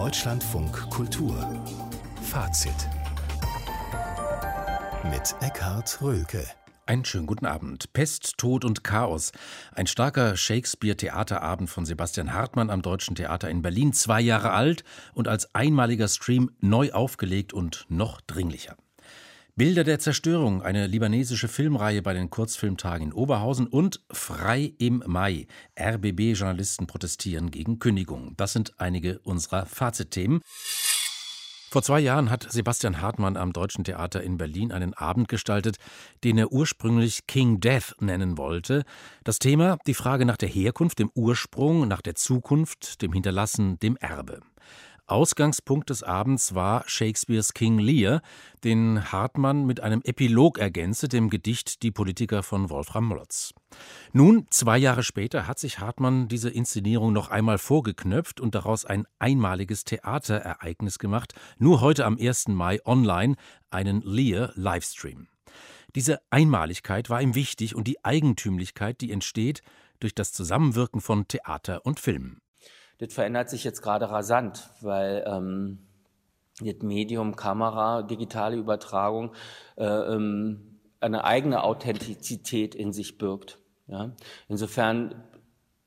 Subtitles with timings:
[0.00, 1.62] Deutschlandfunk Kultur
[2.22, 2.72] Fazit
[5.04, 6.42] mit Eckhard Rölke
[6.86, 7.92] einen schönen guten Abend.
[7.92, 9.30] Pest, Tod und Chaos.
[9.72, 13.92] Ein starker Shakespeare-Theaterabend von Sebastian Hartmann am Deutschen Theater in Berlin.
[13.92, 18.76] Zwei Jahre alt und als einmaliger Stream neu aufgelegt und noch dringlicher.
[19.60, 25.48] Bilder der Zerstörung, eine libanesische Filmreihe bei den Kurzfilmtagen in Oberhausen und Frei im Mai.
[25.78, 28.32] RBB-Journalisten protestieren gegen Kündigung.
[28.38, 30.40] Das sind einige unserer Fazitthemen.
[31.68, 35.76] Vor zwei Jahren hat Sebastian Hartmann am Deutschen Theater in Berlin einen Abend gestaltet,
[36.24, 38.84] den er ursprünglich King Death nennen wollte.
[39.24, 43.98] Das Thema die Frage nach der Herkunft, dem Ursprung, nach der Zukunft, dem Hinterlassen, dem
[43.98, 44.40] Erbe.
[45.10, 48.22] Ausgangspunkt des Abends war Shakespeares King Lear,
[48.62, 53.52] den Hartmann mit einem Epilog ergänzte, dem Gedicht Die Politiker von Wolfram Molotz.
[54.12, 59.06] Nun, zwei Jahre später, hat sich Hartmann diese Inszenierung noch einmal vorgeknöpft und daraus ein
[59.18, 62.48] einmaliges Theaterereignis gemacht, nur heute am 1.
[62.48, 63.34] Mai online,
[63.70, 65.26] einen Lear-Livestream.
[65.96, 69.62] Diese Einmaligkeit war ihm wichtig und die Eigentümlichkeit, die entsteht
[69.98, 72.40] durch das Zusammenwirken von Theater und Film
[73.00, 75.78] das verändert sich jetzt gerade rasant, weil ähm,
[76.60, 79.32] das Medium, Kamera, digitale Übertragung
[79.76, 83.58] äh, ähm, eine eigene Authentizität in sich birgt.
[83.86, 84.14] Ja?
[84.48, 85.24] Insofern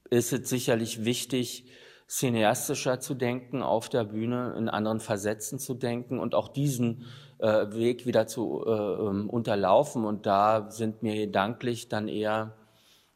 [0.09, 1.71] ist es sicherlich wichtig,
[2.07, 7.05] cineastischer zu denken auf der Bühne, in anderen Versätzen zu denken und auch diesen
[7.37, 10.03] äh, Weg wieder zu äh, ähm, unterlaufen.
[10.03, 12.55] Und da sind mir gedanklich dann eher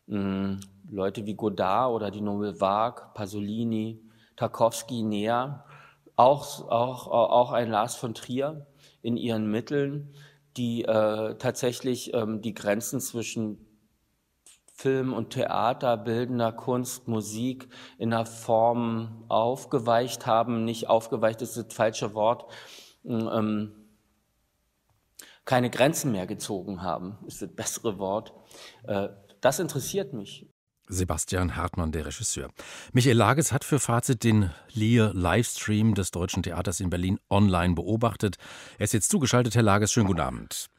[0.05, 0.59] mh,
[0.89, 4.02] Leute wie Godard oder die Nouvelle Vague, Pasolini,
[4.35, 5.66] Tarkovsky näher,
[6.16, 8.66] auch, auch, auch ein Lars von Trier
[9.02, 10.13] in ihren Mitteln,
[10.55, 13.67] die äh, tatsächlich ähm, die Grenzen zwischen
[14.73, 20.65] Film und Theater, bildender Kunst, Musik in einer Form aufgeweicht haben.
[20.65, 22.45] Nicht aufgeweicht ist das falsche Wort.
[23.05, 23.73] Ähm,
[25.45, 28.33] keine Grenzen mehr gezogen haben, ist das bessere Wort.
[28.83, 29.09] Äh,
[29.42, 30.48] das interessiert mich.
[30.87, 32.49] Sebastian Hartmann, der Regisseur.
[32.93, 38.37] Michael Lages hat für Fazit den Lear-Livestream des Deutschen Theaters in Berlin online beobachtet.
[38.77, 39.92] Er ist jetzt zugeschaltet, Herr Lages.
[39.92, 40.70] Schönen guten Abend.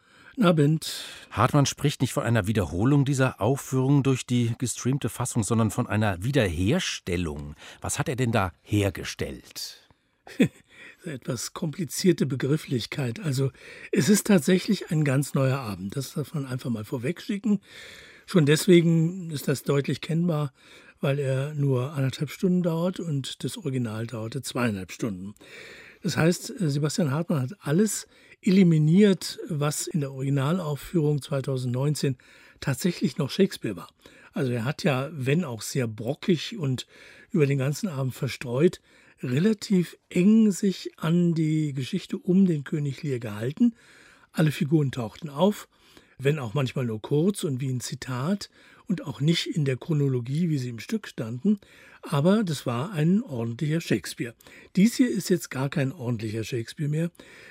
[0.41, 1.05] Abend.
[1.31, 6.23] Hartmann spricht nicht von einer Wiederholung dieser Aufführung durch die gestreamte Fassung, sondern von einer
[6.23, 7.57] Wiederherstellung.
[7.81, 9.89] Was hat er denn da hergestellt?
[11.05, 13.21] etwas komplizierte Begrifflichkeit.
[13.21, 13.51] Also
[13.93, 15.97] es ist tatsächlich ein ganz neuer Abend.
[15.97, 17.61] Das darf man einfach mal vorwegschicken.
[18.31, 20.53] Schon deswegen ist das deutlich kennbar,
[21.01, 25.35] weil er nur anderthalb Stunden dauert und das Original dauerte zweieinhalb Stunden.
[26.03, 28.07] Das heißt, Sebastian Hartmann hat alles
[28.43, 32.19] eliminiert, was in der Originalaufführung 2019
[32.61, 33.89] tatsächlich noch Shakespeare war.
[34.35, 36.87] Also er hat ja, wenn auch sehr brockig und
[37.31, 38.83] über den ganzen Abend verstreut,
[39.23, 43.75] relativ eng sich an die Geschichte um den König Lear gehalten.
[44.33, 45.67] Alle Figuren tauchten auf
[46.19, 48.51] wenn auch manchmal nur kurz und wie ein Zitat
[48.87, 51.61] und auch nicht in der Chronologie, wie sie im Stück standen,
[52.03, 54.35] aber das war ein ordentlicher Shakespeare.
[54.77, 57.11] Dies hier ist jetzt gar kein ordentlicher Shakespeare mehr,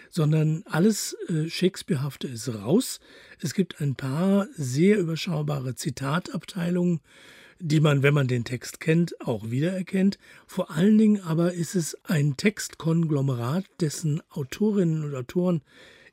[0.10, 3.00] sondern alles äh, Shakespearehafte ist raus.
[3.42, 7.02] Es gibt ein paar sehr überschaubare Zitatabteilungen,
[7.60, 10.18] die man, wenn man den Text kennt, auch wiedererkennt.
[10.46, 15.62] Vor allen Dingen aber ist es ein Textkonglomerat, dessen Autorinnen und Autoren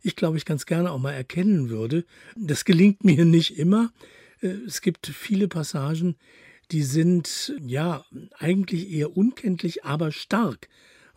[0.05, 2.05] ich glaube ich ganz gerne auch mal erkennen würde.
[2.37, 3.93] Das gelingt mir nicht immer.
[4.41, 6.17] Äh, es gibt viele Passagen,
[6.71, 8.05] die sind ja
[8.39, 10.69] eigentlich eher unkenntlich, aber stark,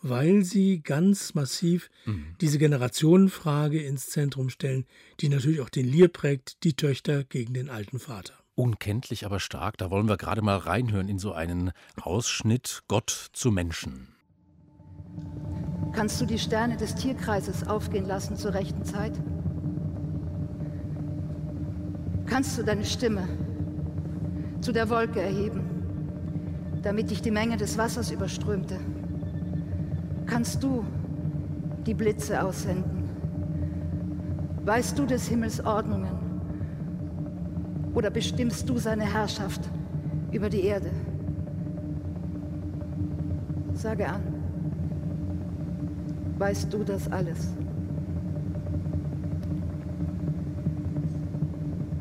[0.01, 2.35] weil sie ganz massiv mhm.
[2.41, 4.85] diese Generationenfrage ins Zentrum stellen,
[5.19, 8.33] die natürlich auch den Lier prägt, die Töchter gegen den alten Vater.
[8.55, 9.77] Unkenntlich, aber stark.
[9.77, 11.71] Da wollen wir gerade mal reinhören in so einen
[12.01, 14.16] Ausschnitt Gott zu Menschen.
[15.93, 19.13] Kannst du die Sterne des Tierkreises aufgehen lassen zur rechten Zeit?
[22.27, 23.23] Kannst du deine Stimme
[24.61, 25.61] zu der Wolke erheben,
[26.83, 28.77] damit dich die Menge des Wassers überströmte?
[30.27, 30.85] Kannst du
[31.85, 33.09] die Blitze aussenden?
[34.65, 36.17] Weißt du des Himmels Ordnungen?
[37.95, 39.61] Oder bestimmst du seine Herrschaft
[40.31, 40.91] über die Erde?
[43.73, 44.36] Sage an.
[46.37, 47.49] Weißt du das alles?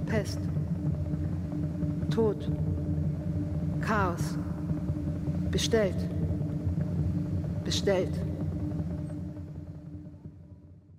[0.05, 0.39] Pest,
[2.11, 2.51] Tod,
[3.81, 4.39] Chaos,
[5.51, 5.97] bestellt,
[7.65, 8.13] bestellt.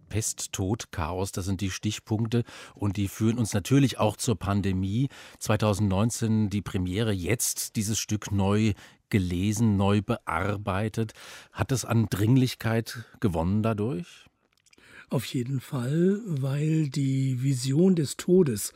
[0.10, 2.44] Pest, Tod, Chaos, das sind die Stichpunkte
[2.74, 5.10] und die führen uns natürlich auch zur Pandemie.
[5.40, 8.74] 2019 die Premiere, jetzt dieses Stück neu
[9.10, 11.14] gelesen, neu bearbeitet.
[11.52, 14.26] Hat es an Dringlichkeit gewonnen dadurch?
[15.10, 18.74] Auf jeden Fall, weil die Vision des Todes,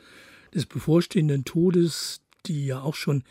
[0.54, 3.24] des bevorstehenden Todes, die ja auch schon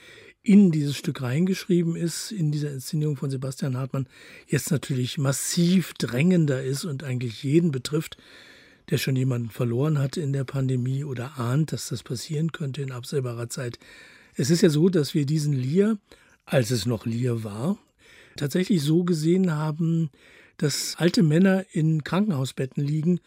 [0.42, 4.06] in dieses Stück reingeschrieben ist, in dieser Inszenierung von Sebastian Hartmann,
[4.46, 8.16] jetzt natürlich massiv drängender ist und eigentlich jeden betrifft,
[8.90, 12.92] der schon jemanden verloren hat in der Pandemie oder ahnt, dass das passieren könnte in
[12.92, 13.78] absehbarer Zeit.
[14.34, 15.98] Es ist ja so, dass wir diesen Lier,
[16.50, 17.78] als es noch Lier war,
[18.36, 20.10] tatsächlich so gesehen haben,
[20.56, 23.20] dass alte Männer in Krankenhausbetten liegen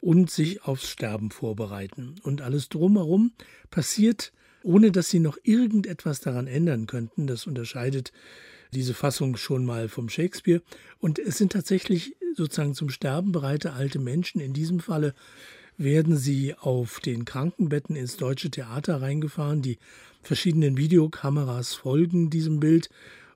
[0.00, 2.16] und sich aufs Sterben vorbereiten.
[2.22, 3.32] Und alles drumherum
[3.70, 4.32] passiert,
[4.62, 7.26] ohne dass sie noch irgendetwas daran ändern könnten.
[7.26, 8.12] Das unterscheidet
[8.72, 10.60] diese Fassung schon mal vom Shakespeare.
[10.98, 14.40] Und es sind tatsächlich sozusagen zum Sterben bereite alte Menschen.
[14.40, 15.14] In diesem Falle
[15.76, 19.62] werden sie auf den Krankenbetten ins deutsche Theater reingefahren.
[19.62, 19.78] Die
[20.22, 22.88] verschiedenen Videokameras folgen diesem Bild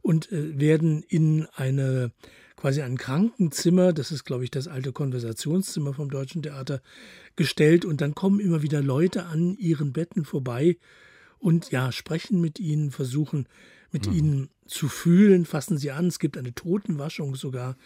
[0.03, 2.13] und äh, werden in eine
[2.57, 6.83] quasi ein Krankenzimmer, das ist glaube ich das alte Konversationszimmer vom deutschen Theater,
[7.37, 10.77] gestellt und dann kommen immer wieder Leute an ihren Betten vorbei
[11.39, 13.47] und ja, sprechen mit ihnen, versuchen
[13.93, 14.13] mit mhm.
[14.13, 16.09] ihnen zu fühlen, fassen sie an.
[16.09, 17.77] Es gibt eine Totenwaschung sogar.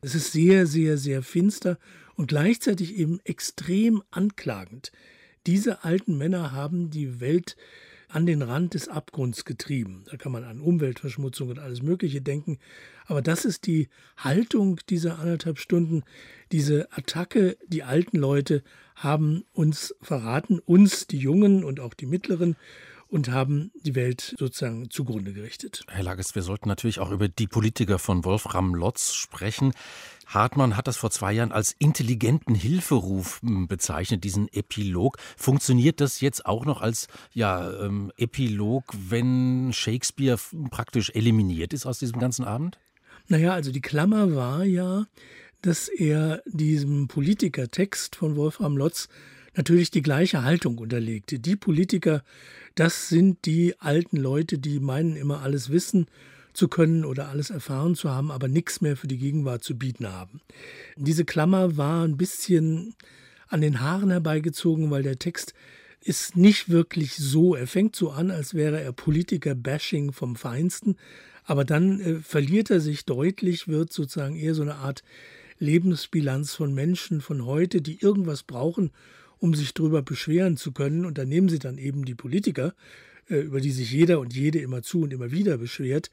[0.00, 1.78] Es ist sehr, sehr, sehr finster
[2.16, 4.92] und gleichzeitig eben extrem anklagend.
[5.46, 7.56] Diese alten Männer haben die Welt
[8.08, 10.04] an den Rand des Abgrunds getrieben.
[10.10, 12.58] Da kann man an Umweltverschmutzung und alles Mögliche denken.
[13.06, 16.04] Aber das ist die Haltung dieser anderthalb Stunden,
[16.52, 17.56] diese Attacke.
[17.66, 18.62] Die alten Leute
[18.94, 22.56] haben uns verraten, uns, die Jungen und auch die Mittleren
[23.14, 25.84] und haben die Welt sozusagen zugrunde gerichtet.
[25.86, 29.72] Herr Lages, wir sollten natürlich auch über die Politiker von Wolfram Lotz sprechen.
[30.26, 35.18] Hartmann hat das vor zwei Jahren als intelligenten Hilferuf hm, bezeichnet, diesen Epilog.
[35.36, 40.36] Funktioniert das jetzt auch noch als ja, ähm, Epilog, wenn Shakespeare
[40.70, 42.80] praktisch eliminiert ist aus diesem ganzen Abend?
[43.28, 45.06] Naja, also die Klammer war ja,
[45.62, 49.08] dass er diesem Politikertext von Wolfram Lotz
[49.56, 51.38] natürlich die gleiche Haltung unterlegte.
[51.38, 52.22] Die Politiker,
[52.74, 56.06] das sind die alten Leute, die meinen immer alles wissen
[56.52, 60.06] zu können oder alles erfahren zu haben, aber nichts mehr für die Gegenwart zu bieten
[60.06, 60.40] haben.
[60.96, 62.94] Diese Klammer war ein bisschen
[63.48, 65.54] an den Haaren herbeigezogen, weil der Text
[66.00, 70.96] ist nicht wirklich so, er fängt so an, als wäre er Politiker-Bashing vom Feinsten,
[71.44, 75.02] aber dann äh, verliert er sich deutlich, wird sozusagen eher so eine Art
[75.58, 78.90] Lebensbilanz von Menschen von heute, die irgendwas brauchen,
[79.44, 81.04] um sich darüber beschweren zu können.
[81.04, 82.74] Und dann nehmen sie dann eben die Politiker,
[83.28, 86.10] äh, über die sich jeder und jede immer zu und immer wieder beschwert.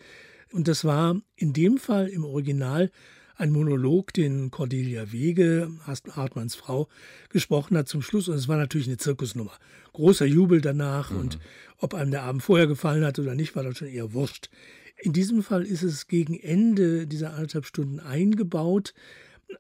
[0.52, 2.92] Und das war in dem Fall im Original
[3.38, 6.90] ein Monolog, den Cordelia Wege, Hartmanns Frau,
[7.30, 8.28] gesprochen hat zum Schluss.
[8.28, 9.58] Und es war natürlich eine Zirkusnummer.
[9.94, 11.10] Großer Jubel danach.
[11.10, 11.20] Mhm.
[11.20, 11.40] Und
[11.78, 14.50] ob einem der Abend vorher gefallen hat oder nicht, war dann schon eher wurscht.
[14.98, 18.94] In diesem Fall ist es gegen Ende dieser anderthalb Stunden eingebaut,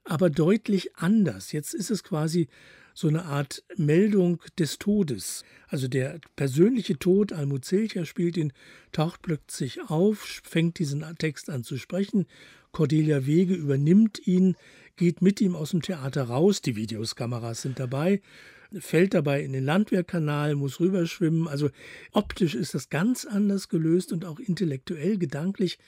[0.04, 1.54] aber deutlich anders.
[1.54, 2.50] Jetzt ist es quasi
[3.02, 5.44] so eine Art Meldung des Todes.
[5.68, 8.54] Also der persönliche Tod, Almut Zilcher spielt ihn,
[8.92, 12.28] taucht plötzlich auf, fängt diesen Text an zu sprechen.
[12.72, 14.56] Cordelia Wege übernimmt ihn,
[14.98, 18.22] geht mit ihm aus dem Theater raus, die Videoskameras sind dabei,
[18.80, 21.48] fällt dabei in den Landwehrkanal, muss rüberschwimmen.
[21.48, 21.72] Also
[22.12, 25.80] optisch ist das ganz anders gelöst und auch intellektuell, gedanklich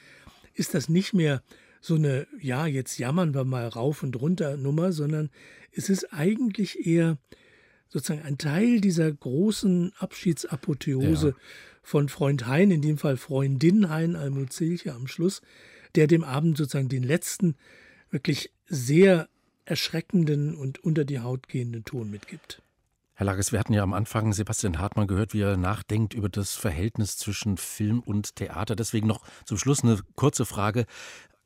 [0.55, 1.43] ist das nicht mehr
[1.83, 5.29] so eine, ja, jetzt jammern wir mal rauf und runter Nummer, sondern
[5.73, 7.17] es ist eigentlich eher
[7.89, 11.35] sozusagen ein Teil dieser großen Abschiedsapotheose ja.
[11.83, 15.41] von Freund Hein, in dem Fall Freundin Hein Almut Zilche am Schluss,
[15.95, 17.57] der dem Abend sozusagen den letzten,
[18.09, 19.27] wirklich sehr
[19.65, 22.61] erschreckenden und unter die Haut gehenden Ton mitgibt.
[23.15, 26.55] Herr Lages, wir hatten ja am Anfang Sebastian Hartmann gehört, wie er nachdenkt über das
[26.55, 28.77] Verhältnis zwischen Film und Theater.
[28.77, 30.85] Deswegen noch zum Schluss eine kurze Frage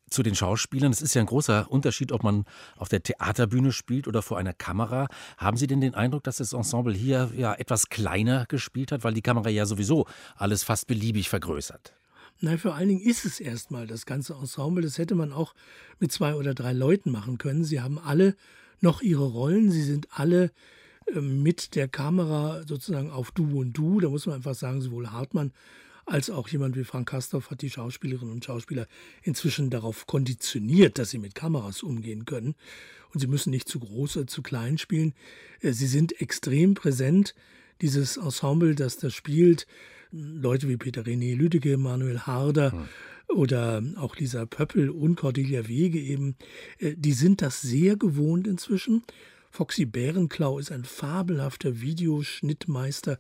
[0.10, 0.92] zu den Schauspielern.
[0.92, 2.46] Es ist ja ein großer Unterschied, ob man
[2.76, 5.08] auf der Theaterbühne spielt oder vor einer Kamera.
[5.38, 9.14] Haben Sie denn den Eindruck, dass das Ensemble hier ja etwas kleiner gespielt hat, weil
[9.14, 11.94] die Kamera ja sowieso alles fast beliebig vergrößert?
[12.40, 14.84] Nein, vor allen Dingen ist es erstmal das ganze Ensemble.
[14.84, 15.56] Das hätte man auch
[16.00, 17.64] mit zwei oder drei Leuten machen können.
[17.64, 18.36] Sie haben alle
[18.80, 19.72] noch ihre Rollen.
[19.72, 20.52] Sie sind alle
[21.14, 24.00] äh, mit der Kamera sozusagen auf Du und Du.
[24.00, 25.52] Da muss man einfach sagen, sowohl Hartmann
[26.08, 28.88] als auch jemand wie Frank Kastorf hat die Schauspielerinnen und Schauspieler
[29.24, 32.56] inzwischen darauf konditioniert, dass sie mit Kameras umgehen können.
[33.14, 35.14] Und sie müssen nicht zu groß oder zu klein spielen.
[35.60, 37.36] Äh, sie sind extrem präsent.
[37.82, 39.68] Dieses Ensemble, das da spielt,
[40.12, 42.88] Leute wie Peter René Lüdecke, Manuel Harder hm.
[43.28, 46.38] oder auch Lisa Pöppel und Cordelia Wege eben,
[46.80, 49.04] äh, die sind das sehr gewohnt inzwischen
[49.58, 53.18] Foxy Bärenklau ist ein fabelhafter Videoschnittmeister,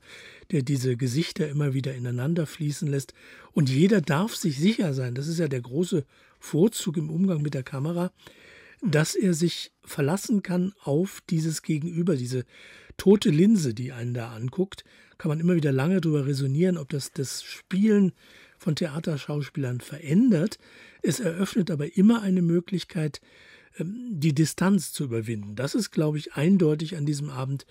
[0.51, 3.15] der diese Gesichter immer wieder ineinander fließen lässt.
[3.53, 6.05] Und jeder darf sich sicher sein, das ist ja der große
[6.39, 8.11] Vorzug im Umgang mit der Kamera,
[8.83, 12.45] dass er sich verlassen kann auf dieses Gegenüber, diese
[12.97, 14.83] tote Linse, die einen da anguckt,
[15.17, 18.11] kann man immer wieder lange darüber resonieren, ob das das Spielen
[18.59, 20.59] von Theaterschauspielern verändert.
[21.01, 23.21] Es eröffnet aber immer eine Möglichkeit,
[23.79, 25.55] die Distanz zu überwinden.
[25.55, 27.65] Das ist, glaube ich, eindeutig an diesem Abend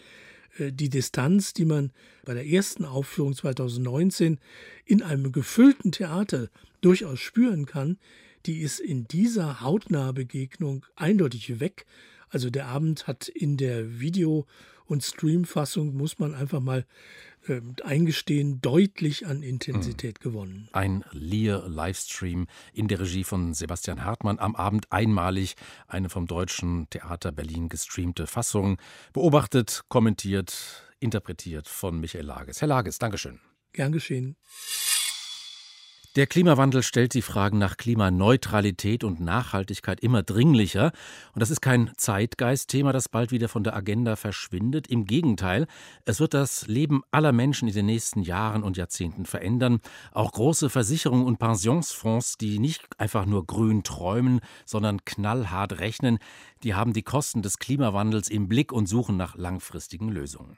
[0.58, 1.92] äh, die Distanz, die man
[2.24, 4.38] bei der ersten Aufführung 2019
[4.84, 6.48] in einem gefüllten Theater
[6.80, 7.98] durchaus spüren kann,
[8.46, 11.86] die ist in dieser Hautnahbegegnung eindeutig weg.
[12.28, 14.46] Also der Abend hat in der Video-
[14.84, 16.86] und Streamfassung, muss man einfach mal
[17.48, 20.22] äh, eingestehen, deutlich an Intensität mhm.
[20.22, 20.68] gewonnen.
[20.72, 24.38] Ein Lear-Livestream in der Regie von Sebastian Hartmann.
[24.38, 28.78] Am Abend einmalig eine vom Deutschen Theater Berlin gestreamte Fassung.
[29.12, 32.60] Beobachtet, kommentiert, interpretiert von Michael Lages.
[32.60, 33.40] Herr Lages, Dankeschön.
[33.72, 34.36] Gern geschehen.
[36.16, 40.92] Der Klimawandel stellt die Fragen nach Klimaneutralität und Nachhaltigkeit immer dringlicher.
[41.34, 44.86] Und das ist kein Zeitgeistthema, das bald wieder von der Agenda verschwindet.
[44.86, 45.66] Im Gegenteil,
[46.06, 49.80] es wird das Leben aller Menschen in den nächsten Jahren und Jahrzehnten verändern.
[50.10, 56.18] Auch große Versicherungen und Pensionsfonds, die nicht einfach nur grün träumen, sondern knallhart rechnen,
[56.62, 60.56] die haben die Kosten des Klimawandels im Blick und suchen nach langfristigen Lösungen.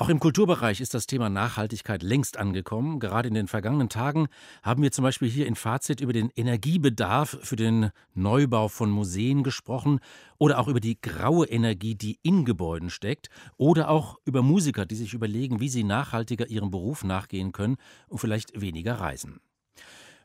[0.00, 3.00] Auch im Kulturbereich ist das Thema Nachhaltigkeit längst angekommen.
[3.00, 4.28] Gerade in den vergangenen Tagen
[4.62, 9.42] haben wir zum Beispiel hier in Fazit über den Energiebedarf für den Neubau von Museen
[9.42, 10.00] gesprochen
[10.38, 13.28] oder auch über die graue Energie, die in Gebäuden steckt
[13.58, 17.76] oder auch über Musiker, die sich überlegen, wie sie nachhaltiger ihrem Beruf nachgehen können
[18.08, 19.42] und vielleicht weniger reisen.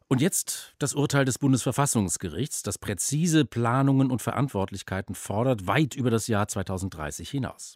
[0.07, 6.27] Und jetzt das Urteil des Bundesverfassungsgerichts, das präzise Planungen und Verantwortlichkeiten fordert, weit über das
[6.27, 7.75] Jahr 2030 hinaus.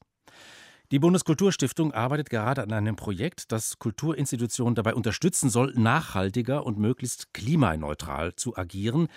[0.91, 7.31] Die Bundeskulturstiftung arbeitet gerade an einem Projekt, das Kulturinstitutionen dabei unterstützen soll, nachhaltiger und möglichst
[7.31, 9.07] klimaneutral zu agieren.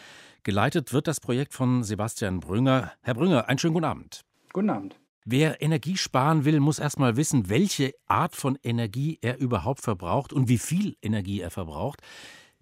[0.43, 2.93] Geleitet wird das Projekt von Sebastian Brünger.
[3.00, 4.21] Herr Brünger, einen schönen guten Abend.
[4.52, 5.00] Guten Abend.
[5.25, 10.49] Wer Energie sparen will, muss erstmal wissen, welche Art von Energie er überhaupt verbraucht und
[10.50, 12.02] wie viel Energie er verbraucht.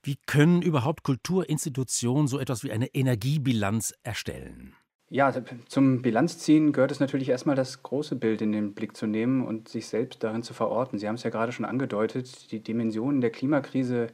[0.05, 4.77] Wie können überhaupt Kulturinstitutionen so etwas wie eine Energiebilanz erstellen?
[5.13, 5.33] Ja,
[5.67, 9.69] zum Bilanzziehen gehört es natürlich erstmal das große Bild in den Blick zu nehmen und
[9.69, 11.01] sich selbst darin zu verorten.
[11.01, 14.07] Sie haben es ja gerade schon angedeutet, die Dimensionen der Klimakrise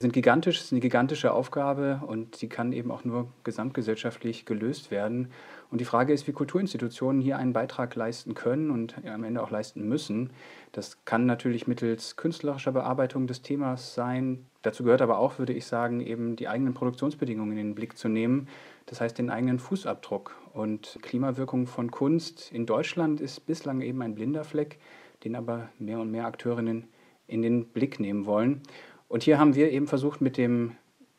[0.00, 4.90] sind gigantisch, es ist eine gigantische Aufgabe und sie kann eben auch nur gesamtgesellschaftlich gelöst
[4.90, 5.30] werden.
[5.70, 9.50] Und die Frage ist, wie Kulturinstitutionen hier einen Beitrag leisten können und am Ende auch
[9.50, 10.30] leisten müssen.
[10.72, 14.44] Das kann natürlich mittels künstlerischer Bearbeitung des Themas sein.
[14.60, 18.08] Dazu gehört aber auch, würde ich sagen, eben die eigenen Produktionsbedingungen in den Blick zu
[18.08, 18.48] nehmen
[18.86, 20.36] das heißt den eigenen Fußabdruck.
[20.52, 24.78] Und Klimawirkung von Kunst in Deutschland ist bislang eben ein blinder Fleck,
[25.24, 26.88] den aber mehr und mehr Akteurinnen
[27.26, 28.62] in den Blick nehmen wollen.
[29.08, 30.76] Und hier haben wir eben versucht, mit dem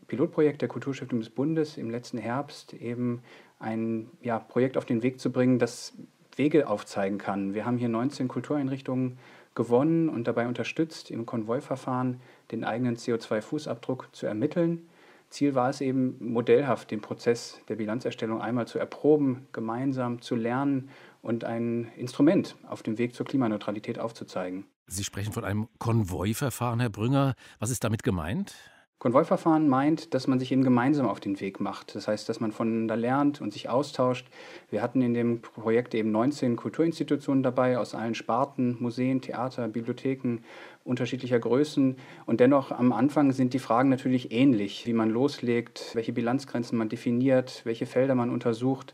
[0.08, 3.22] Pilotprojekt der Kulturstiftung des Bundes im letzten Herbst eben
[3.60, 5.94] ein ja, Projekt auf den Weg zu bringen, das
[6.36, 7.54] Wege aufzeigen kann.
[7.54, 9.18] Wir haben hier 19 Kultureinrichtungen
[9.56, 12.20] gewonnen und dabei unterstützt, im Konvoiverfahren
[12.52, 14.88] den eigenen CO2-Fußabdruck zu ermitteln
[15.30, 20.90] Ziel war es eben, modellhaft den Prozess der Bilanzerstellung einmal zu erproben, gemeinsam zu lernen
[21.22, 24.66] und ein Instrument auf dem Weg zur Klimaneutralität aufzuzeigen.
[24.88, 27.34] Sie sprechen von einem Konvoiverfahren, Herr Brünger.
[27.60, 28.56] Was ist damit gemeint?
[29.00, 31.96] Konvoiverfahren meint, dass man sich eben gemeinsam auf den Weg macht.
[31.96, 34.28] Das heißt, dass man voneinander lernt und sich austauscht.
[34.70, 40.40] Wir hatten in dem Projekt eben 19 Kulturinstitutionen dabei aus allen Sparten, Museen, Theater, Bibliotheken
[40.86, 41.98] unterschiedlicher Größen.
[42.26, 46.88] Und dennoch am Anfang sind die Fragen natürlich ähnlich, wie man loslegt, welche Bilanzgrenzen man
[46.88, 48.94] definiert, welche Felder man untersucht.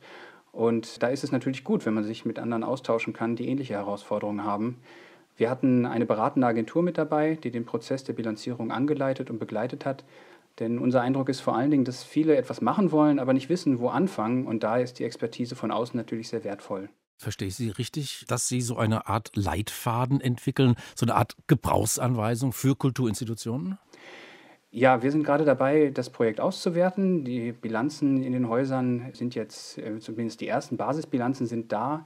[0.51, 3.75] Und da ist es natürlich gut, wenn man sich mit anderen austauschen kann, die ähnliche
[3.75, 4.77] Herausforderungen haben.
[5.37, 9.85] Wir hatten eine beratende Agentur mit dabei, die den Prozess der Bilanzierung angeleitet und begleitet
[9.85, 10.03] hat.
[10.59, 13.79] Denn unser Eindruck ist vor allen Dingen, dass viele etwas machen wollen, aber nicht wissen,
[13.79, 14.45] wo anfangen.
[14.45, 16.89] Und da ist die Expertise von außen natürlich sehr wertvoll.
[17.21, 22.51] Verstehe ich Sie richtig, dass Sie so eine Art Leitfaden entwickeln, so eine Art Gebrauchsanweisung
[22.51, 23.77] für Kulturinstitutionen?
[24.71, 27.23] Ja, wir sind gerade dabei, das Projekt auszuwerten.
[27.23, 32.05] Die Bilanzen in den Häusern sind jetzt, äh, zumindest die ersten Basisbilanzen sind da.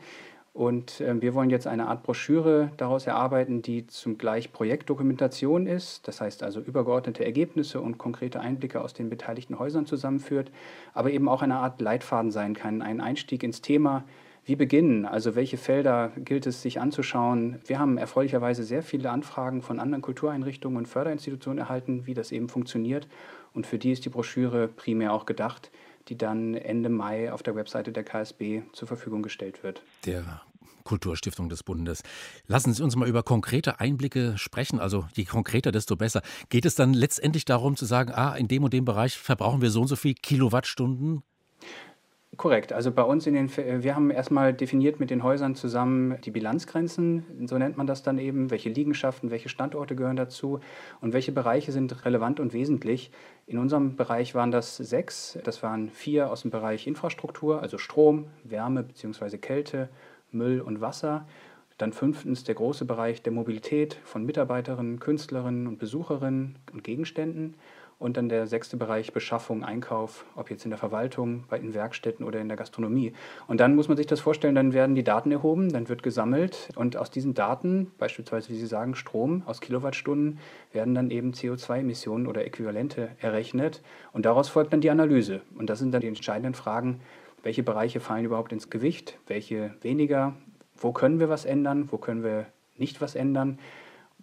[0.51, 6.19] Und äh, wir wollen jetzt eine Art Broschüre daraus erarbeiten, die zugleich Projektdokumentation ist, das
[6.19, 10.51] heißt also übergeordnete Ergebnisse und konkrete Einblicke aus den beteiligten Häusern zusammenführt,
[10.93, 14.03] aber eben auch eine Art Leitfaden sein kann, ein Einstieg ins Thema.
[14.45, 15.05] Wie beginnen?
[15.05, 17.59] Also welche Felder gilt es sich anzuschauen?
[17.65, 22.47] Wir haben erfreulicherweise sehr viele Anfragen von anderen Kultureinrichtungen und Förderinstitutionen erhalten, wie das eben
[22.47, 23.07] funktioniert.
[23.53, 25.71] Und für die ist die Broschüre primär auch gedacht
[26.07, 29.81] die dann Ende Mai auf der Webseite der KSB zur Verfügung gestellt wird.
[30.05, 30.41] Der
[30.83, 32.03] Kulturstiftung des Bundes.
[32.45, 34.79] Lassen Sie uns mal über konkrete Einblicke sprechen.
[34.79, 36.21] Also je konkreter, desto besser.
[36.49, 39.71] Geht es dann letztendlich darum zu sagen, ah, in dem und dem Bereich verbrauchen wir
[39.71, 41.23] so und so viel Kilowattstunden?
[42.37, 42.73] Korrekt.
[42.73, 47.47] Also bei uns in den, wir haben erstmal definiert mit den Häusern zusammen die Bilanzgrenzen,
[47.47, 50.59] so nennt man das dann eben, welche Liegenschaften, welche Standorte gehören dazu
[51.01, 53.11] und welche Bereiche sind relevant und wesentlich.
[53.47, 55.37] In unserem Bereich waren das sechs.
[55.43, 59.37] Das waren vier aus dem Bereich Infrastruktur, also Strom, Wärme bzw.
[59.37, 59.89] Kälte,
[60.31, 61.25] Müll und Wasser.
[61.77, 67.55] Dann fünftens der große Bereich der Mobilität von Mitarbeiterinnen, Künstlerinnen und Besucherinnen und Gegenständen.
[67.97, 72.25] Und dann der sechste Bereich Beschaffung, Einkauf, ob jetzt in der Verwaltung, bei den Werkstätten
[72.25, 73.13] oder in der Gastronomie.
[73.47, 76.69] Und dann muss man sich das vorstellen, dann werden die Daten erhoben, dann wird gesammelt
[76.75, 80.39] und aus diesen Daten, beispielsweise wie Sie sagen, Strom aus Kilowattstunden,
[80.73, 85.41] werden dann eben CO2-Emissionen oder Äquivalente errechnet und daraus folgt dann die Analyse.
[85.57, 86.99] Und das sind dann die entscheidenden Fragen,
[87.43, 90.35] welche Bereiche fallen überhaupt ins Gewicht, welche weniger,
[90.75, 92.47] wo können wir was ändern, wo können wir
[92.77, 93.59] nicht was ändern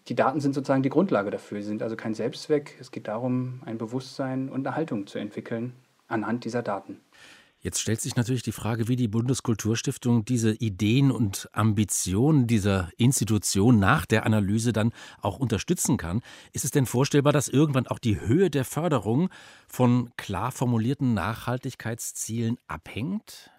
[0.09, 1.61] die Daten sind sozusagen die Grundlage dafür.
[1.61, 2.77] Sie sind also kein Selbstzweck.
[2.81, 5.75] Es geht darum, ein Bewusstsein und eine Haltung zu entwickeln
[6.09, 7.01] anhand dieser Daten.
[7.61, 13.79] Jetzt stellt sich natürlich die Frage, wie die Bundeskulturstiftung diese Ideen und Ambitionen dieser Institution
[13.79, 14.91] nach der Analyse dann
[15.21, 16.23] auch unterstützen kann.
[16.53, 19.29] Ist es denn vorstellbar, dass irgendwann auch die Höhe der Förderung
[19.69, 23.53] von klar formulierten Nachhaltigkeitszielen abhängt?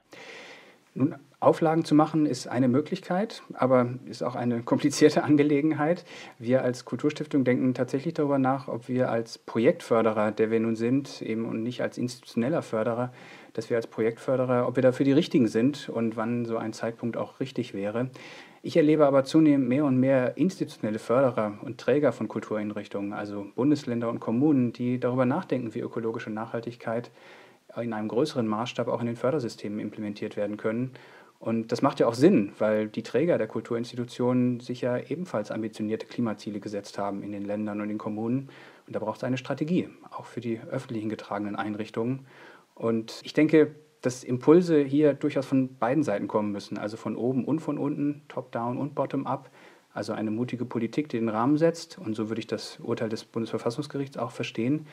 [0.95, 6.05] Nun, Auflagen zu machen ist eine Möglichkeit, aber ist auch eine komplizierte Angelegenheit.
[6.39, 11.21] Wir als Kulturstiftung denken tatsächlich darüber nach, ob wir als Projektförderer, der wir nun sind,
[11.21, 13.11] eben und nicht als institutioneller Förderer,
[13.51, 17.17] dass wir als Projektförderer, ob wir dafür die Richtigen sind und wann so ein Zeitpunkt
[17.17, 18.09] auch richtig wäre.
[18.61, 24.09] Ich erlebe aber zunehmend mehr und mehr institutionelle Förderer und Träger von Kultureinrichtungen, also Bundesländer
[24.09, 27.11] und Kommunen, die darüber nachdenken, wie ökologische Nachhaltigkeit
[27.77, 30.91] in einem größeren Maßstab auch in den Fördersystemen implementiert werden können.
[31.39, 36.05] Und das macht ja auch Sinn, weil die Träger der Kulturinstitutionen sich ja ebenfalls ambitionierte
[36.05, 38.49] Klimaziele gesetzt haben in den Ländern und den Kommunen.
[38.87, 42.25] Und da braucht es eine Strategie, auch für die öffentlichen getragenen Einrichtungen.
[42.75, 47.43] Und ich denke, dass Impulse hier durchaus von beiden Seiten kommen müssen, also von oben
[47.43, 49.49] und von unten, top-down und bottom-up.
[49.93, 51.97] Also eine mutige Politik, die den Rahmen setzt.
[51.97, 54.87] Und so würde ich das Urteil des Bundesverfassungsgerichts auch verstehen.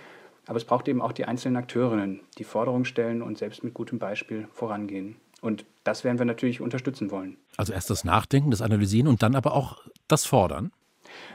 [0.50, 4.00] Aber es braucht eben auch die einzelnen Akteurinnen, die Forderungen stellen und selbst mit gutem
[4.00, 5.14] Beispiel vorangehen.
[5.40, 7.36] Und das werden wir natürlich unterstützen wollen.
[7.56, 10.72] Also erst das Nachdenken, das Analysieren und dann aber auch das Fordern?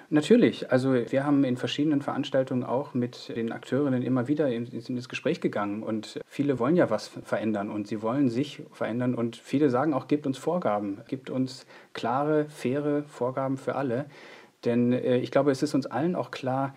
[0.10, 0.70] Natürlich.
[0.70, 5.82] Also wir haben in verschiedenen Veranstaltungen auch mit den Akteurinnen immer wieder ins Gespräch gegangen
[5.82, 10.10] und viele wollen ja was verändern und sie wollen sich verändern und viele sagen auch,
[10.10, 14.08] gibt uns Vorgaben, gibt uns klare, faire Vorgaben für alle.
[14.66, 16.74] Denn äh, ich glaube, es ist uns allen auch klar,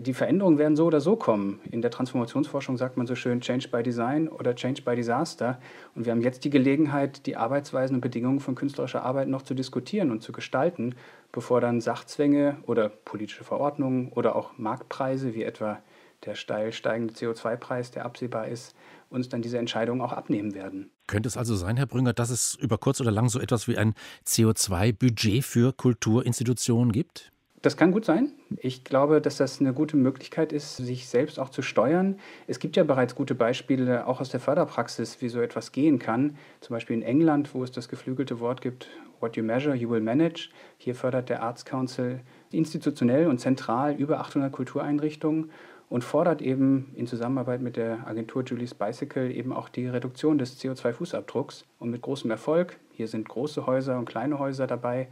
[0.00, 1.60] die Veränderungen werden so oder so kommen.
[1.70, 5.60] In der Transformationsforschung sagt man so schön Change by Design oder Change by Disaster.
[5.94, 9.54] Und wir haben jetzt die Gelegenheit, die Arbeitsweisen und Bedingungen von künstlerischer Arbeit noch zu
[9.54, 10.94] diskutieren und zu gestalten,
[11.32, 15.78] bevor dann Sachzwänge oder politische Verordnungen oder auch Marktpreise, wie etwa
[16.24, 18.74] der steil steigende CO2-Preis, der absehbar ist,
[19.10, 20.90] uns dann diese Entscheidungen auch abnehmen werden.
[21.06, 23.76] Könnte es also sein, Herr Brünger, dass es über kurz oder lang so etwas wie
[23.76, 23.94] ein
[24.26, 27.32] CO2-Budget für Kulturinstitutionen gibt?
[27.62, 28.32] Das kann gut sein.
[28.56, 32.18] Ich glaube, dass das eine gute Möglichkeit ist, sich selbst auch zu steuern.
[32.46, 36.38] Es gibt ja bereits gute Beispiele, auch aus der Förderpraxis, wie so etwas gehen kann.
[36.62, 38.88] Zum Beispiel in England, wo es das geflügelte Wort gibt,
[39.20, 40.48] What you measure, you will manage.
[40.78, 42.20] Hier fördert der Arts Council
[42.50, 45.50] institutionell und zentral über 800 Kultureinrichtungen
[45.90, 50.58] und fordert eben in Zusammenarbeit mit der Agentur Julie's Bicycle eben auch die Reduktion des
[50.58, 52.78] CO2-Fußabdrucks und mit großem Erfolg.
[52.92, 55.08] Hier sind große Häuser und kleine Häuser dabei,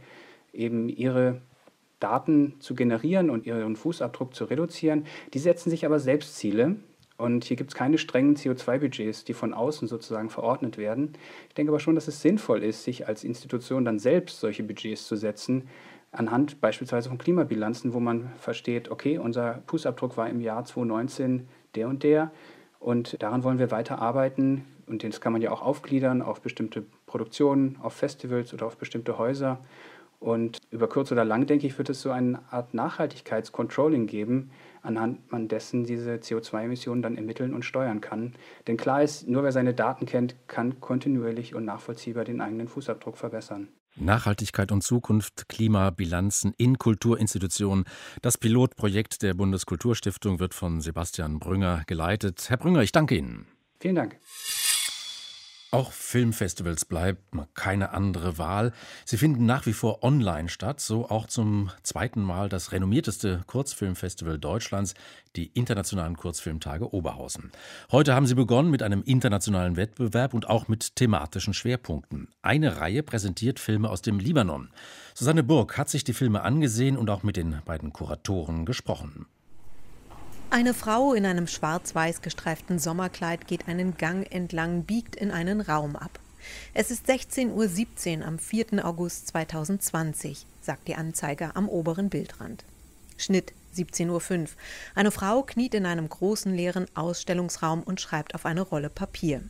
[0.51, 1.41] eben ihre
[1.99, 5.05] Daten zu generieren und ihren Fußabdruck zu reduzieren.
[5.33, 6.75] Die setzen sich aber selbst Ziele.
[7.17, 11.13] Und hier gibt es keine strengen CO2-Budgets, die von außen sozusagen verordnet werden.
[11.49, 15.05] Ich denke aber schon, dass es sinnvoll ist, sich als Institution dann selbst solche Budgets
[15.05, 15.67] zu setzen,
[16.11, 21.89] anhand beispielsweise von Klimabilanzen, wo man versteht, okay, unser Fußabdruck war im Jahr 2019 der
[21.89, 22.31] und der
[22.79, 26.83] und daran wollen wir weiter arbeiten und das kann man ja auch aufgliedern auf bestimmte
[27.05, 29.59] Produktionen, auf Festivals oder auf bestimmte Häuser
[30.19, 34.51] und über kurz oder lang, denke ich, wird es so eine Art Nachhaltigkeitscontrolling geben,
[34.81, 38.33] anhand man dessen diese CO2-Emissionen dann ermitteln und steuern kann.
[38.67, 43.17] Denn klar ist, nur wer seine Daten kennt, kann kontinuierlich und nachvollziehbar den eigenen Fußabdruck
[43.17, 43.69] verbessern.
[43.95, 47.85] Nachhaltigkeit und Zukunft, Klimabilanzen in Kulturinstitutionen.
[48.21, 52.49] Das Pilotprojekt der Bundeskulturstiftung wird von Sebastian Brünger geleitet.
[52.49, 53.47] Herr Brünger, ich danke Ihnen.
[53.79, 54.17] Vielen Dank.
[55.71, 57.21] Auch Filmfestivals bleibt
[57.53, 58.71] keine andere Wahl.
[59.05, 64.39] Sie finden nach wie vor online statt, so auch zum zweiten Mal das renommierteste Kurzfilmfestival
[64.39, 64.95] Deutschlands,
[65.35, 67.51] die Internationalen Kurzfilmtage Oberhausen.
[67.91, 72.29] Heute haben sie begonnen mit einem internationalen Wettbewerb und auch mit thematischen Schwerpunkten.
[72.41, 74.71] Eine Reihe präsentiert Filme aus dem Libanon.
[75.13, 79.27] Susanne Burg hat sich die Filme angesehen und auch mit den beiden Kuratoren gesprochen.
[80.51, 85.95] Eine Frau in einem schwarz-weiß gestreiften Sommerkleid geht einen Gang entlang, biegt in einen Raum
[85.95, 86.19] ab.
[86.73, 88.83] Es ist 16.17 Uhr am 4.
[88.83, 92.65] August 2020, sagt die Anzeige am oberen Bildrand.
[93.15, 94.47] Schnitt 17.05 Uhr.
[94.95, 99.43] Eine Frau kniet in einem großen leeren Ausstellungsraum und schreibt auf eine Rolle Papier.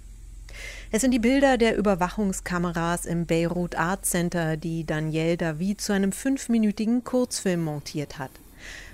[0.91, 6.11] Es sind die Bilder der Überwachungskameras im Beirut Art Center, die Danielle David zu einem
[6.11, 8.31] fünfminütigen Kurzfilm montiert hat.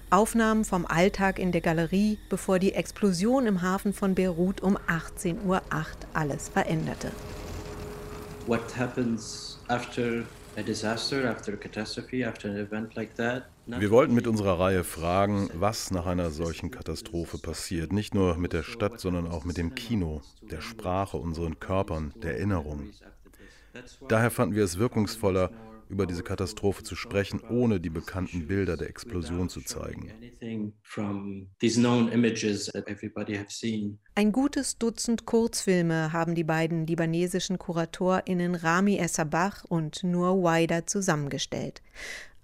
[0.10, 5.46] Aufnahmen vom Alltag in der Galerie, bevor die Explosion im Hafen von Beirut um 18.08
[5.46, 5.62] Uhr
[6.14, 7.12] alles veränderte.
[8.48, 10.24] What happens after
[10.56, 13.46] a disaster, after a catastrophe, after an event like that?
[13.68, 17.92] Wir wollten mit unserer Reihe fragen, was nach einer solchen Katastrophe passiert.
[17.92, 22.36] Nicht nur mit der Stadt, sondern auch mit dem Kino, der Sprache, unseren Körpern, der
[22.36, 22.92] Erinnerung.
[24.08, 25.50] Daher fanden wir es wirkungsvoller,
[25.90, 30.12] über diese Katastrophe zu sprechen, ohne die bekannten Bilder der Explosion zu zeigen.
[34.16, 41.82] Ein gutes Dutzend Kurzfilme haben die beiden libanesischen KuratorInnen Rami Essabach und Nur Waida zusammengestellt.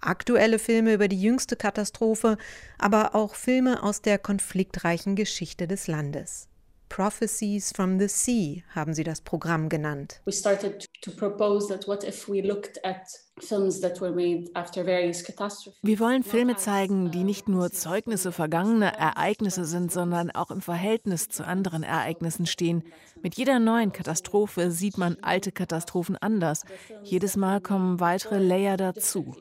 [0.00, 2.36] Aktuelle Filme über die jüngste Katastrophe,
[2.76, 6.48] aber auch Filme aus der konfliktreichen Geschichte des Landes.
[6.92, 10.20] Prophecies from the Sea haben sie das Programm genannt.
[10.26, 12.98] We started to propose that what if we looked at
[15.82, 21.30] wir wollen Filme zeigen, die nicht nur Zeugnisse vergangener Ereignisse sind, sondern auch im Verhältnis
[21.30, 22.84] zu anderen Ereignissen stehen.
[23.22, 26.64] Mit jeder neuen Katastrophe sieht man alte Katastrophen anders.
[27.02, 29.34] Jedes Mal kommen weitere Layer dazu.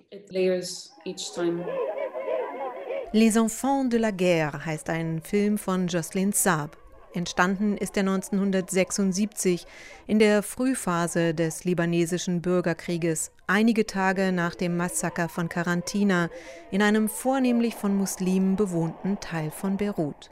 [3.14, 6.81] Les Enfants de la Guerre heißt ein Film von Jocelyn Saab.
[7.14, 9.66] Entstanden ist er 1976
[10.08, 16.30] in der Frühphase des libanesischen Bürgerkrieges, einige Tage nach dem Massaker von Karantina
[16.72, 20.32] in einem vornehmlich von Muslimen bewohnten Teil von Beirut.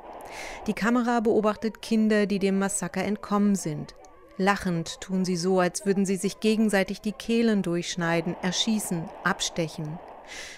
[0.67, 3.95] Die Kamera beobachtet Kinder, die dem Massaker entkommen sind.
[4.37, 9.99] Lachend tun sie so, als würden sie sich gegenseitig die Kehlen durchschneiden, erschießen, abstechen.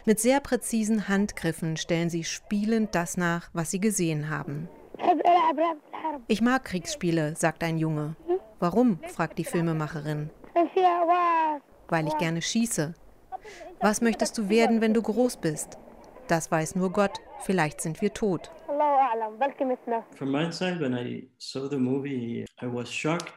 [0.05, 4.69] Mit sehr präzisen Handgriffen stellen sie spielend das nach, was sie gesehen haben.
[6.27, 8.15] Ich mag Kriegsspiele, sagt ein Junge.
[8.59, 8.99] Warum?
[9.07, 10.29] fragt die Filmemacherin.
[11.87, 12.93] Weil ich gerne schieße.
[13.79, 15.77] Was möchtest du werden, wenn du groß bist?
[16.31, 17.19] Das weiß nur Gott.
[17.41, 18.49] Vielleicht sind wir tot.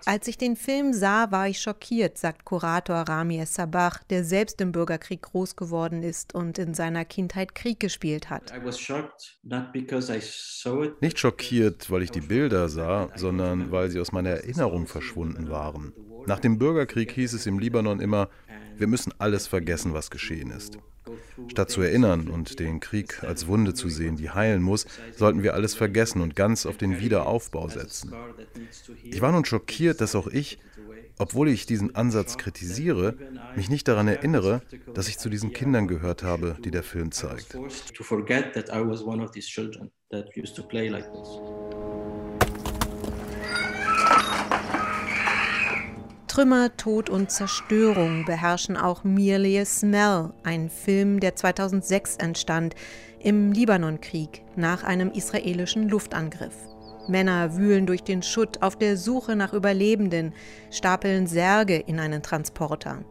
[0.06, 4.70] Als ich den Film sah, war ich schockiert, sagt Kurator Rami Sabach, der selbst im
[4.70, 8.52] Bürgerkrieg groß geworden ist und in seiner Kindheit Krieg gespielt hat.
[11.00, 15.92] Nicht schockiert, weil ich die Bilder sah, sondern weil sie aus meiner Erinnerung verschwunden waren.
[16.26, 18.28] Nach dem Bürgerkrieg hieß es im Libanon immer,
[18.76, 20.78] wir müssen alles vergessen, was geschehen ist.
[21.48, 25.54] Statt zu erinnern und den Krieg als Wunde zu sehen, die heilen muss, sollten wir
[25.54, 28.12] alles vergessen und ganz auf den Wiederaufbau setzen.
[29.02, 30.58] Ich war nun schockiert, dass auch ich,
[31.18, 33.16] obwohl ich diesen Ansatz kritisiere,
[33.54, 34.62] mich nicht daran erinnere,
[34.94, 37.56] dass ich zu diesen Kindern gehört habe, die der Film zeigt.
[46.34, 52.74] Trümmer, Tod und Zerstörung beherrschen auch Merely a Smell, ein Film, der 2006 entstand,
[53.20, 56.56] im Libanonkrieg nach einem israelischen Luftangriff.
[57.06, 60.34] Männer wühlen durch den Schutt auf der Suche nach Überlebenden,
[60.72, 63.04] stapeln Särge in einen Transporter.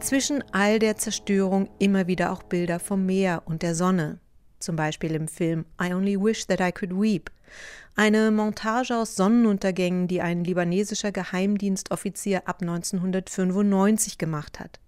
[0.00, 4.20] Zwischen all der Zerstörung immer wieder auch Bilder vom Meer und der Sonne,
[4.60, 7.32] zum Beispiel im Film I Only Wish That I Could Weep
[7.94, 14.80] eine Montage aus Sonnenuntergängen, die ein libanesischer Geheimdienstoffizier ab 1995 gemacht hat.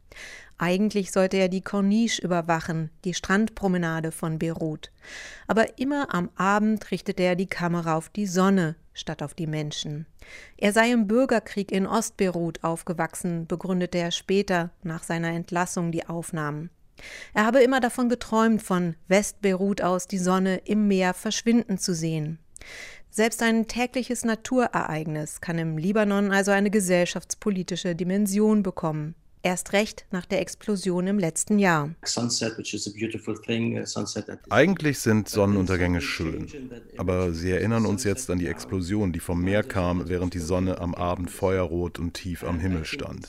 [0.56, 4.92] Eigentlich sollte er die Corniche überwachen, die Strandpromenade von Beirut.
[5.48, 10.06] Aber immer am Abend richtete er die Kamera auf die Sonne statt auf die Menschen.
[10.56, 16.70] Er sei im Bürgerkrieg in Ostbeirut aufgewachsen, begründete er später nach seiner Entlassung die Aufnahmen.
[17.34, 22.38] Er habe immer davon geträumt, von Westbeirut aus die Sonne im Meer verschwinden zu sehen.
[23.16, 29.14] Selbst ein tägliches Naturereignis kann im Libanon also eine gesellschaftspolitische Dimension bekommen.
[29.44, 31.90] Erst recht nach der Explosion im letzten Jahr.
[34.50, 36.48] Eigentlich sind Sonnenuntergänge schön,
[36.96, 40.80] aber sie erinnern uns jetzt an die Explosion, die vom Meer kam, während die Sonne
[40.80, 43.28] am Abend feuerrot und tief am Himmel stand.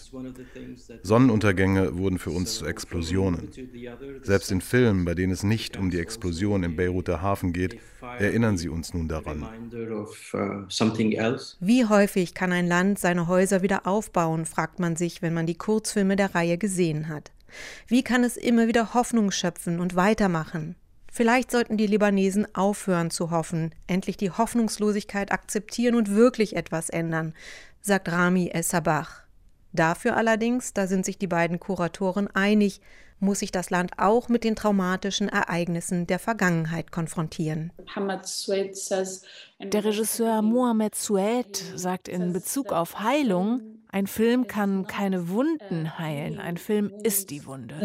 [1.03, 3.49] Sonnenuntergänge wurden für uns zu Explosionen.
[4.23, 7.77] Selbst in Filmen, bei denen es nicht um die Explosion im Beiruter Hafen geht,
[8.19, 9.45] erinnern sie uns nun daran.
[11.59, 15.55] Wie häufig kann ein Land seine Häuser wieder aufbauen, fragt man sich, wenn man die
[15.55, 17.31] Kurzfilme der Reihe gesehen hat.
[17.87, 20.75] Wie kann es immer wieder Hoffnung schöpfen und weitermachen?
[21.11, 27.33] Vielleicht sollten die Libanesen aufhören zu hoffen, endlich die Hoffnungslosigkeit akzeptieren und wirklich etwas ändern,
[27.81, 29.23] sagt Rami El-Sabach.
[29.71, 32.81] Dafür allerdings, da sind sich die beiden Kuratoren einig,
[33.19, 37.71] muss sich das Land auch mit den traumatischen Ereignissen der Vergangenheit konfrontieren.
[39.59, 46.39] Der Regisseur Mohamed Sued sagt in Bezug auf Heilung, ein Film kann keine Wunden heilen,
[46.39, 47.75] ein Film ist die Wunde.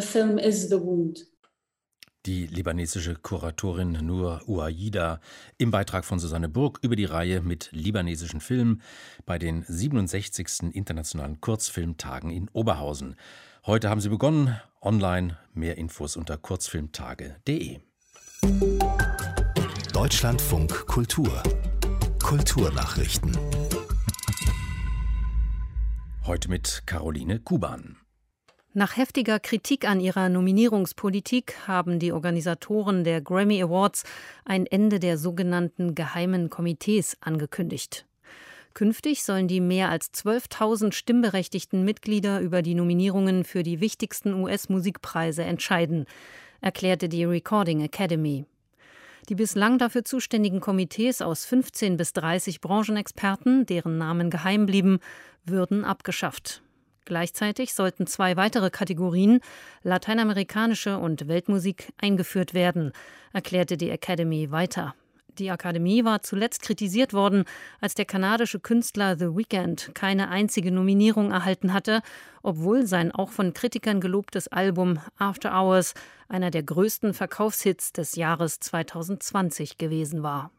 [2.27, 5.21] Die libanesische Kuratorin Nur Ouaida
[5.57, 8.83] im Beitrag von Susanne Burg über die Reihe mit libanesischen Filmen
[9.25, 10.75] bei den 67.
[10.75, 13.17] Internationalen Kurzfilmtagen in Oberhausen.
[13.65, 14.61] Heute haben sie begonnen.
[14.83, 17.81] Online mehr Infos unter kurzfilmtage.de.
[19.93, 21.43] Deutschlandfunk Kultur
[22.23, 23.37] Kulturnachrichten.
[26.25, 27.99] Heute mit Caroline Kuban.
[28.73, 34.05] Nach heftiger Kritik an ihrer Nominierungspolitik haben die Organisatoren der Grammy Awards
[34.47, 38.07] ein Ende der sogenannten geheimen Komitees angekündigt.
[38.75, 45.43] Künftig sollen die mehr als 12.000 stimmberechtigten Mitglieder über die Nominierungen für die wichtigsten US-Musikpreise
[45.43, 46.07] entscheiden,
[46.61, 48.45] erklärte die Recording Academy.
[49.29, 54.99] Die bislang dafür zuständigen Komitees aus 15 bis 30 Branchenexperten, deren Namen geheim blieben,
[55.45, 56.63] würden abgeschafft.
[57.05, 59.41] Gleichzeitig sollten zwei weitere Kategorien,
[59.83, 62.93] lateinamerikanische und Weltmusik, eingeführt werden,
[63.33, 64.95] erklärte die Academy weiter.
[65.39, 67.45] Die Akademie war zuletzt kritisiert worden,
[67.81, 72.03] als der kanadische Künstler The Weeknd keine einzige Nominierung erhalten hatte,
[72.43, 75.95] obwohl sein auch von Kritikern gelobtes Album After Hours
[76.29, 80.51] einer der größten Verkaufshits des Jahres 2020 gewesen war.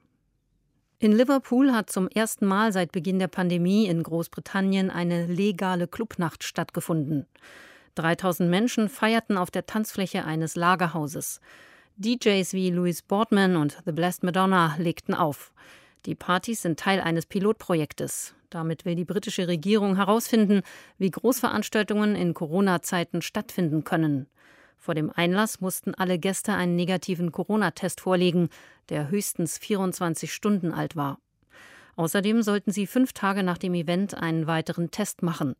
[1.00, 6.44] In Liverpool hat zum ersten Mal seit Beginn der Pandemie in Großbritannien eine legale Clubnacht
[6.44, 7.26] stattgefunden.
[7.96, 11.42] 3000 Menschen feierten auf der Tanzfläche eines Lagerhauses.
[11.98, 15.54] DJs wie Louis Boardman und The Blessed Madonna legten auf.
[16.06, 18.34] Die Partys sind Teil eines Pilotprojektes.
[18.50, 20.62] Damit will die britische Regierung herausfinden,
[20.98, 24.28] wie Großveranstaltungen in Corona-Zeiten stattfinden können.
[24.78, 28.50] Vor dem Einlass mussten alle Gäste einen negativen Corona-Test vorlegen,
[28.90, 31.20] der höchstens 24 Stunden alt war.
[31.98, 35.56] Außerdem sollten sie fünf Tage nach dem Event einen weiteren Test machen.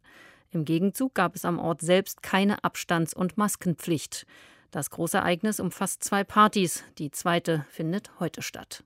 [0.50, 4.26] Im Gegenzug gab es am Ort selbst keine Abstands- und Maskenpflicht.
[4.72, 8.86] Das Großereignis umfasst zwei Partys, die zweite findet heute statt.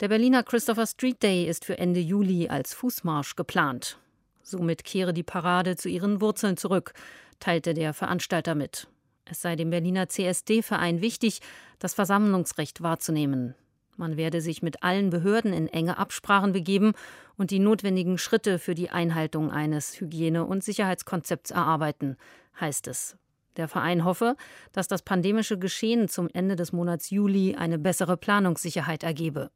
[0.00, 4.00] Der Berliner Christopher Street Day ist für Ende Juli als Fußmarsch geplant.
[4.42, 6.94] Somit kehre die Parade zu ihren Wurzeln zurück,
[7.38, 8.88] teilte der Veranstalter mit.
[9.24, 11.40] Es sei dem Berliner CSD-Verein wichtig,
[11.78, 13.54] das Versammlungsrecht wahrzunehmen.
[13.96, 16.94] Man werde sich mit allen Behörden in enge Absprachen begeben
[17.36, 22.16] und die notwendigen Schritte für die Einhaltung eines Hygiene- und Sicherheitskonzepts erarbeiten,
[22.58, 23.16] heißt es.
[23.56, 24.36] Der Verein hoffe,
[24.72, 29.50] dass das pandemische Geschehen zum Ende des Monats Juli eine bessere Planungssicherheit ergebe.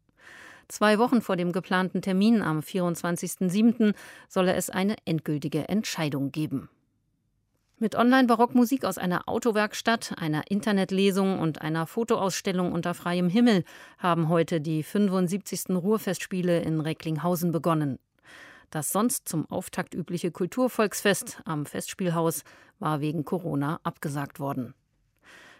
[0.68, 3.94] Zwei Wochen vor dem geplanten Termin am 24.07.
[4.28, 6.68] solle es eine endgültige Entscheidung geben.
[7.78, 13.64] Mit Online-Barockmusik aus einer Autowerkstatt, einer Internetlesung und einer Fotoausstellung unter freiem Himmel
[13.98, 15.68] haben heute die 75.
[15.70, 17.98] Ruhrfestspiele in Recklinghausen begonnen.
[18.70, 22.42] Das sonst zum Auftakt übliche Kulturvolksfest am Festspielhaus
[22.78, 24.74] war wegen Corona abgesagt worden.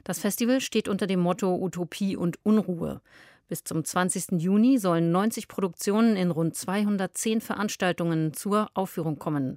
[0.05, 3.01] Das Festival steht unter dem Motto Utopie und Unruhe.
[3.49, 4.41] Bis zum 20.
[4.41, 9.57] Juni sollen 90 Produktionen in rund 210 Veranstaltungen zur Aufführung kommen.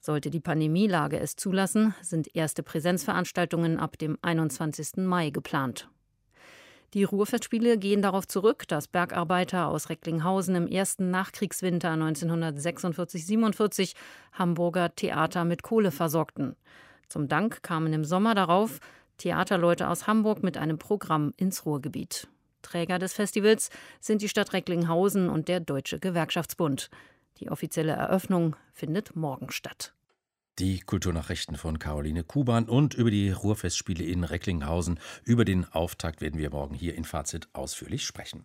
[0.00, 4.96] Sollte die Pandemielage es zulassen, sind erste Präsenzveranstaltungen ab dem 21.
[4.96, 5.88] Mai geplant.
[6.94, 13.94] Die Ruhrfestspiele gehen darauf zurück, dass Bergarbeiter aus Recklinghausen im ersten Nachkriegswinter 1946-47
[14.32, 16.54] Hamburger Theater mit Kohle versorgten.
[17.08, 18.78] Zum Dank kamen im Sommer darauf
[19.16, 22.28] Theaterleute aus Hamburg mit einem Programm ins Ruhrgebiet.
[22.60, 26.90] Träger des Festivals sind die Stadt Recklinghausen und der Deutsche Gewerkschaftsbund.
[27.38, 29.94] Die offizielle Eröffnung findet morgen statt.
[30.58, 35.00] Die Kulturnachrichten von Caroline Kuban und über die Ruhrfestspiele in Recklinghausen.
[35.24, 38.44] Über den Auftakt werden wir morgen hier in Fazit ausführlich sprechen.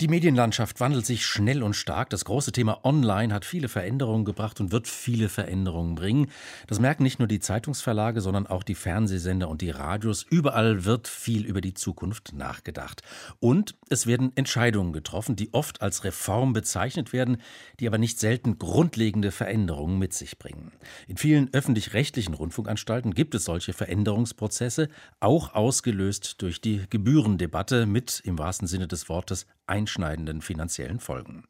[0.00, 2.08] Die Medienlandschaft wandelt sich schnell und stark.
[2.08, 6.30] Das große Thema Online hat viele Veränderungen gebracht und wird viele Veränderungen bringen.
[6.68, 10.22] Das merken nicht nur die Zeitungsverlage, sondern auch die Fernsehsender und die Radios.
[10.22, 13.02] Überall wird viel über die Zukunft nachgedacht.
[13.40, 17.36] Und es werden Entscheidungen getroffen, die oft als Reform bezeichnet werden,
[17.78, 20.72] die aber nicht selten grundlegende Veränderungen mit sich bringen.
[21.08, 24.88] In vielen öffentlich-rechtlichen Rundfunkanstalten gibt es solche Veränderungsprozesse,
[25.20, 31.44] auch ausgelöst durch die Gebührendebatte mit, im wahrsten Sinne des Wortes, einschneidenden finanziellen Folgen.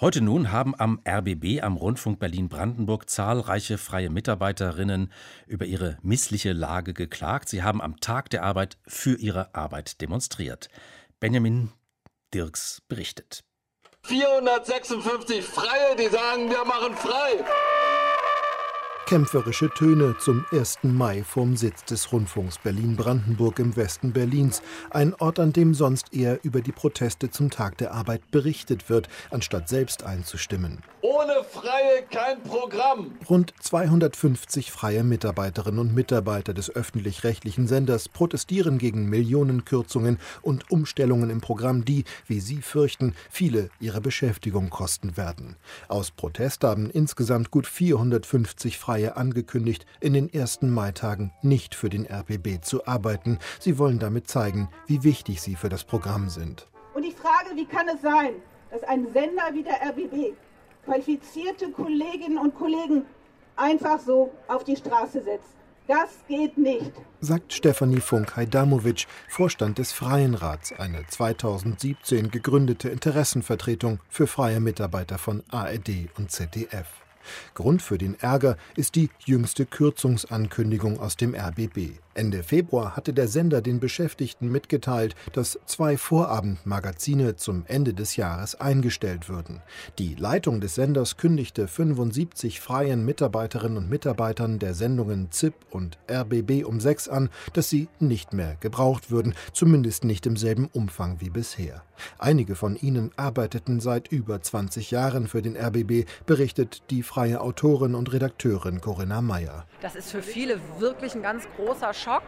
[0.00, 5.12] Heute nun haben am RBB, am Rundfunk Berlin-Brandenburg, zahlreiche freie Mitarbeiterinnen
[5.46, 7.48] über ihre missliche Lage geklagt.
[7.48, 10.68] Sie haben am Tag der Arbeit für ihre Arbeit demonstriert.
[11.20, 11.70] Benjamin
[12.34, 13.44] Dirks berichtet.
[14.02, 17.44] 456 Freie, die sagen, wir machen frei.
[19.06, 20.78] Kämpferische Töne zum 1.
[20.82, 24.62] Mai vom Sitz des Rundfunks Berlin-Brandenburg im Westen Berlins.
[24.88, 29.10] Ein Ort, an dem sonst eher über die Proteste zum Tag der Arbeit berichtet wird,
[29.30, 30.78] anstatt selbst einzustimmen.
[31.02, 33.12] Ohne Freie kein Programm.
[33.28, 41.42] Rund 250 freie Mitarbeiterinnen und Mitarbeiter des öffentlich-rechtlichen Senders protestieren gegen Millionenkürzungen und Umstellungen im
[41.42, 45.56] Programm, die, wie sie fürchten, viele ihre Beschäftigung kosten werden.
[45.88, 51.88] Aus Protest haben insgesamt gut 450 freie Freie angekündigt, in den ersten Maitagen nicht für
[51.88, 53.40] den RBB zu arbeiten.
[53.58, 56.68] Sie wollen damit zeigen, wie wichtig sie für das Programm sind.
[56.94, 58.34] Und ich frage, wie kann es sein,
[58.70, 60.36] dass ein Sender wie der RBB
[60.84, 63.02] qualifizierte Kolleginnen und Kollegen
[63.56, 65.56] einfach so auf die Straße setzt?
[65.88, 74.28] Das geht nicht, sagt Stefanie Funk-Hajdamovic, Vorstand des Freien Rats, eine 2017 gegründete Interessenvertretung für
[74.28, 77.03] freie Mitarbeiter von ARD und ZDF.
[77.54, 82.03] Grund für den Ärger ist die jüngste Kürzungsankündigung aus dem RBB.
[82.14, 88.54] Ende Februar hatte der Sender den Beschäftigten mitgeteilt, dass zwei Vorabendmagazine zum Ende des Jahres
[88.54, 89.62] eingestellt würden.
[89.98, 96.64] Die Leitung des Senders kündigte 75 freien Mitarbeiterinnen und Mitarbeitern der Sendungen ZIP und RBB
[96.64, 101.30] um sechs an, dass sie nicht mehr gebraucht würden, zumindest nicht im selben Umfang wie
[101.30, 101.82] bisher.
[102.18, 107.94] Einige von ihnen arbeiteten seit über 20 Jahren für den RBB, berichtet die freie Autorin
[107.94, 109.66] und Redakteurin Corinna Meyer.
[109.80, 112.22] Das ist für viele wirklich ein ganz großer Schock,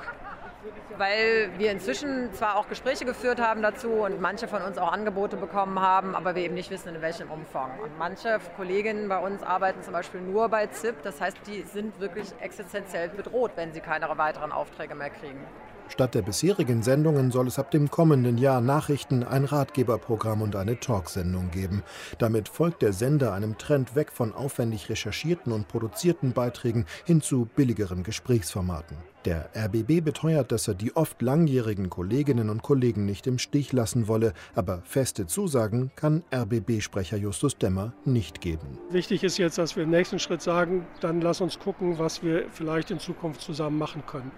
[0.96, 5.36] weil wir inzwischen zwar auch Gespräche geführt haben dazu und manche von uns auch Angebote
[5.36, 7.78] bekommen haben, aber wir eben nicht wissen, in welchem Umfang.
[7.80, 12.00] Und manche Kolleginnen bei uns arbeiten zum Beispiel nur bei ZIP, das heißt, die sind
[12.00, 15.40] wirklich existenziell bedroht, wenn sie keine weiteren Aufträge mehr kriegen.
[15.88, 20.80] Statt der bisherigen Sendungen soll es ab dem kommenden Jahr Nachrichten, ein Ratgeberprogramm und eine
[20.80, 21.84] Talksendung geben.
[22.18, 27.46] Damit folgt der Sender einem Trend weg von aufwendig recherchierten und produzierten Beiträgen hin zu
[27.54, 28.96] billigeren Gesprächsformaten.
[29.26, 34.06] Der RBB beteuert, dass er die oft langjährigen Kolleginnen und Kollegen nicht im Stich lassen
[34.06, 38.78] wolle, aber feste Zusagen kann RBB-Sprecher Justus Demmer nicht geben.
[38.90, 42.48] Wichtig ist jetzt, dass wir im nächsten Schritt sagen, dann lass uns gucken, was wir
[42.52, 44.30] vielleicht in Zukunft zusammen machen können.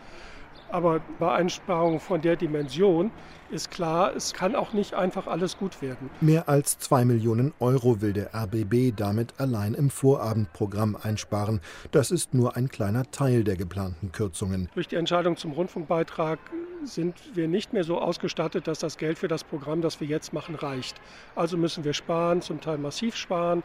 [0.70, 3.10] Aber bei Einsparungen von der Dimension
[3.50, 6.10] ist klar, es kann auch nicht einfach alles gut werden.
[6.20, 11.60] Mehr als zwei Millionen Euro will der RBB damit allein im Vorabendprogramm einsparen.
[11.90, 14.68] Das ist nur ein kleiner Teil der geplanten Kürzungen.
[14.74, 16.38] Durch die Entscheidung zum Rundfunkbeitrag
[16.84, 20.32] sind wir nicht mehr so ausgestattet, dass das Geld für das Programm, das wir jetzt
[20.32, 21.00] machen, reicht.
[21.34, 23.62] Also müssen wir sparen, zum Teil massiv sparen.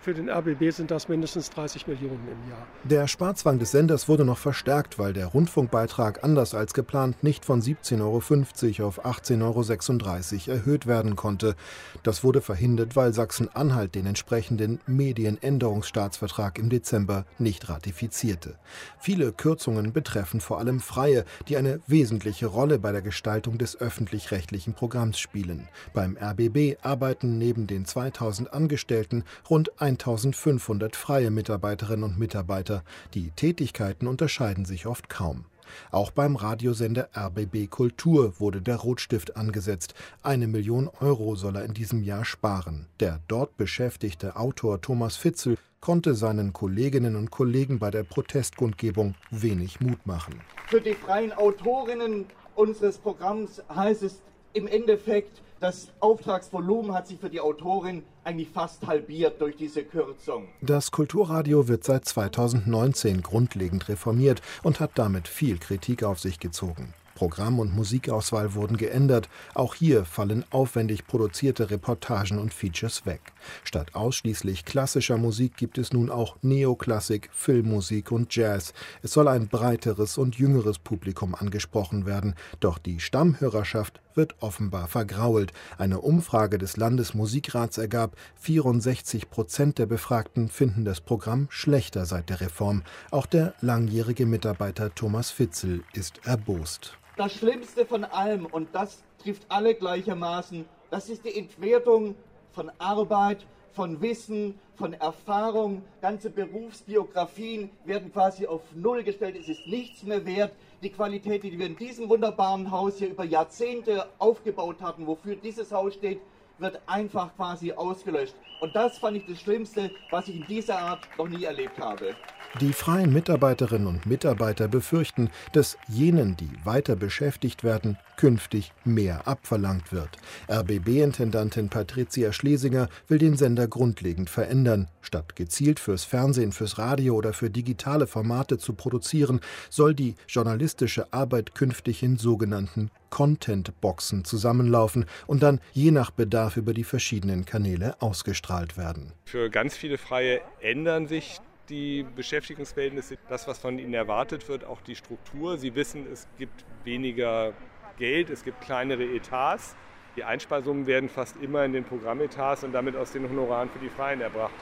[0.00, 2.66] Für den RBB sind das mindestens 30 Millionen im Jahr.
[2.84, 7.60] Der Sparzwang des Senders wurde noch verstärkt, weil der Rundfunkbeitrag anders als geplant nicht von
[7.60, 11.56] 17,50 Euro auf 18,36 Euro erhöht werden konnte.
[12.02, 18.56] Das wurde verhindert, weil Sachsen-Anhalt den entsprechenden Medienänderungsstaatsvertrag im Dezember nicht ratifizierte.
[18.98, 24.74] Viele Kürzungen betreffen vor allem Freie, die eine wesentliche Rolle bei der Gestaltung des öffentlich-rechtlichen
[24.74, 25.68] Programms spielen.
[25.92, 32.82] Beim RBB arbeiten neben den 2000 Angestellten rund 1500 freie Mitarbeiterinnen und Mitarbeiter.
[33.14, 35.44] Die Tätigkeiten unterscheiden sich oft kaum.
[35.90, 39.94] Auch beim Radiosender RBB Kultur wurde der Rotstift angesetzt.
[40.22, 42.86] Eine Million Euro soll er in diesem Jahr sparen.
[43.00, 49.80] Der dort beschäftigte Autor Thomas Fitzel konnte seinen Kolleginnen und Kollegen bei der Protestkundgebung wenig
[49.80, 50.40] Mut machen.
[50.66, 54.22] Für die freien Autorinnen unseres Programms heißt es
[54.52, 60.48] im Endeffekt, das Auftragsvolumen hat sich für die Autorin eigentlich fast halbiert durch diese Kürzung.
[60.60, 66.94] Das Kulturradio wird seit 2019 grundlegend reformiert und hat damit viel Kritik auf sich gezogen.
[67.16, 69.28] Programm und Musikauswahl wurden geändert.
[69.54, 73.32] Auch hier fallen aufwendig produzierte Reportagen und Features weg.
[73.64, 78.72] Statt ausschließlich klassischer Musik gibt es nun auch Neoklassik, Filmmusik und Jazz.
[79.02, 82.34] Es soll ein breiteres und jüngeres Publikum angesprochen werden.
[82.60, 85.52] Doch die Stammhörerschaft wird offenbar vergrault.
[85.78, 92.40] Eine Umfrage des Landesmusikrats ergab, 64 Prozent der Befragten finden das Programm schlechter seit der
[92.40, 92.82] Reform.
[93.10, 96.96] Auch der langjährige Mitarbeiter Thomas Fitzel ist erbost.
[97.16, 102.14] Das Schlimmste von allem, und das trifft alle gleichermaßen, das ist die Entwertung
[102.52, 105.82] von Arbeit, von Wissen, von Erfahrung.
[106.02, 109.34] Ganze Berufsbiografien werden quasi auf Null gestellt.
[109.40, 110.52] Es ist nichts mehr wert.
[110.82, 115.72] Die Qualität, die wir in diesem wunderbaren Haus hier über Jahrzehnte aufgebaut hatten, wofür dieses
[115.72, 116.20] Haus steht,
[116.58, 118.34] wird einfach quasi ausgelöscht.
[118.60, 122.14] Und das fand ich das Schlimmste, was ich in dieser Art noch nie erlebt habe.
[122.62, 129.92] Die freien Mitarbeiterinnen und Mitarbeiter befürchten, dass jenen, die weiter beschäftigt werden, künftig mehr abverlangt
[129.92, 130.08] wird.
[130.48, 134.88] RBB-Intendantin Patricia Schlesinger will den Sender grundlegend verändern.
[135.02, 141.12] Statt gezielt fürs Fernsehen, fürs Radio oder für digitale Formate zu produzieren, soll die journalistische
[141.12, 148.00] Arbeit künftig in sogenannten Content-Boxen zusammenlaufen und dann je nach Bedarf über die verschiedenen Kanäle
[148.00, 149.12] ausgestrahlt werden.
[149.26, 154.80] Für ganz viele Freie ändern sich die Beschäftigungsverhältnisse, das, was von ihnen erwartet wird, auch
[154.80, 155.58] die Struktur.
[155.58, 157.52] Sie wissen, es gibt weniger
[157.98, 159.76] Geld, es gibt kleinere Etats.
[160.16, 163.90] Die Einspeisungen werden fast immer in den Programmetats und damit aus den Honoraren für die
[163.90, 164.54] Freien erbracht.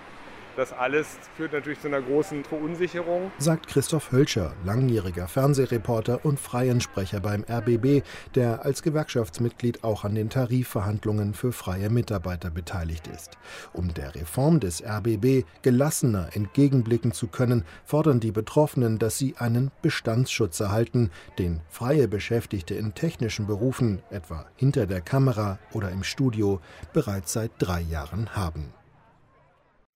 [0.56, 3.32] Das alles führt natürlich zu einer großen Verunsicherung.
[3.38, 8.04] Sagt Christoph Hölscher, langjähriger Fernsehreporter und Freiensprecher beim RBB,
[8.36, 13.36] der als Gewerkschaftsmitglied auch an den Tarifverhandlungen für freie Mitarbeiter beteiligt ist.
[13.72, 19.72] Um der Reform des RBB gelassener entgegenblicken zu können, fordern die Betroffenen, dass sie einen
[19.82, 26.60] Bestandsschutz erhalten, den freie Beschäftigte in technischen Berufen, etwa hinter der Kamera oder im Studio,
[26.92, 28.72] bereits seit drei Jahren haben.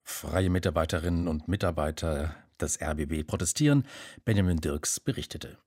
[0.08, 3.86] Freie Mitarbeiterinnen und Mitarbeiter des RBB protestieren.
[4.24, 5.58] Benjamin Dirks berichtete.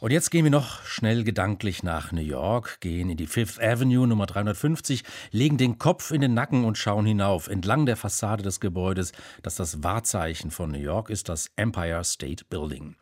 [0.00, 4.06] Und jetzt gehen wir noch schnell gedanklich nach New York, gehen in die Fifth Avenue
[4.06, 8.60] Nummer 350, legen den Kopf in den Nacken und schauen hinauf entlang der Fassade des
[8.60, 12.96] Gebäudes, das das Wahrzeichen von New York ist, das Empire State Building.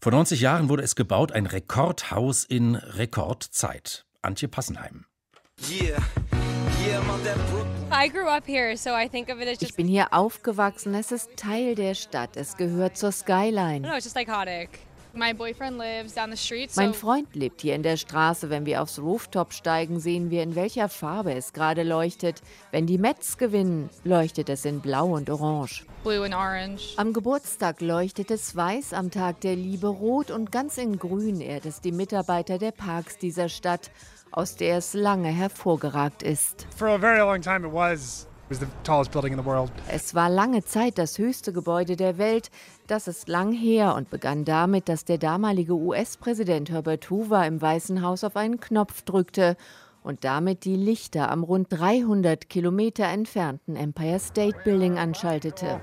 [0.00, 4.06] Vor 90 Jahren wurde es gebaut, ein Rekordhaus in Rekordzeit.
[4.22, 5.04] Antje Passenheim.
[5.70, 6.02] Yeah.
[9.60, 10.94] Ich bin hier aufgewachsen.
[10.94, 12.36] Es ist Teil der Stadt.
[12.36, 13.86] Es gehört zur Skyline.
[16.76, 18.50] Mein Freund lebt hier in der Straße.
[18.50, 22.40] Wenn wir aufs Rooftop steigen, sehen wir, in welcher Farbe es gerade leuchtet.
[22.70, 25.86] Wenn die Mets gewinnen, leuchtet es in Blau und Orange.
[26.96, 31.66] Am Geburtstag leuchtet es weiß, am Tag der Liebe rot und ganz in grün ehrt
[31.66, 33.90] es die Mitarbeiter der Parks dieser Stadt
[34.30, 36.66] aus der es lange hervorgeragt ist.
[39.88, 42.50] Es war lange Zeit das höchste Gebäude der Welt.
[42.86, 48.02] Das ist lang her und begann damit, dass der damalige US-Präsident Herbert Hoover im Weißen
[48.02, 49.56] Haus auf einen Knopf drückte
[50.02, 55.80] und damit die Lichter am rund 300 Kilometer entfernten Empire State Building anschaltete.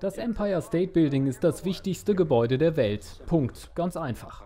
[0.00, 3.04] Das Empire State Building ist das wichtigste Gebäude der Welt.
[3.26, 3.70] Punkt.
[3.74, 4.44] Ganz einfach.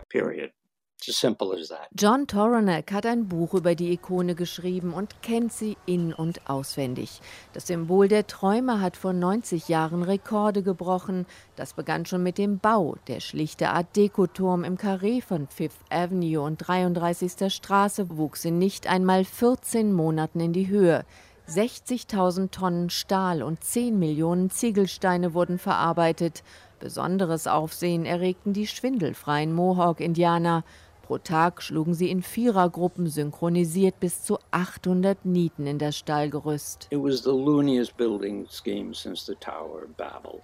[1.97, 7.19] John Toronek hat ein Buch über die Ikone geschrieben und kennt sie in- und auswendig.
[7.51, 11.25] Das Symbol der Träume hat vor 90 Jahren Rekorde gebrochen.
[11.57, 12.95] Das begann schon mit dem Bau.
[13.07, 17.53] Der schlichte Art Deco-Turm im Karree von Fifth Avenue und 33.
[17.53, 21.05] Straße wuchs in nicht einmal 14 Monaten in die Höhe.
[21.49, 26.43] 60.000 Tonnen Stahl und 10 Millionen Ziegelsteine wurden verarbeitet.
[26.79, 30.63] Besonderes Aufsehen erregten die schwindelfreien Mohawk-Indianer.
[31.03, 36.87] Pro Tag schlugen sie in Vierergruppen synchronisiert bis zu 800 Nieten in das Stahlgerüst.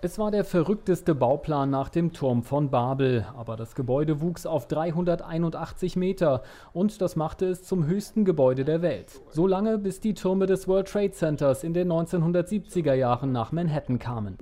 [0.02, 4.68] Es war der verrückteste Bauplan nach dem Turm von Babel, aber das Gebäude wuchs auf
[4.68, 6.44] 381 Meter
[6.74, 9.22] und das machte es zum höchsten Gebäude der Welt.
[9.32, 13.98] So lange, bis die Türme des World Trade Centers in den 1970er Jahren nach Manhattan
[13.98, 14.38] kamen.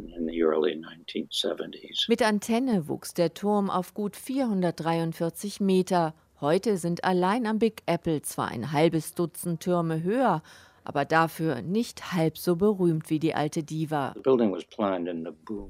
[2.07, 6.07] Mit Antenne wuchs der Turm auf gut 443 Meter.
[6.39, 10.43] Heute sind allein am Big Apple zwar ein halbes Dutzend Türme höher,
[10.87, 14.15] aber dafür nicht halb so berühmt wie die alte Diva.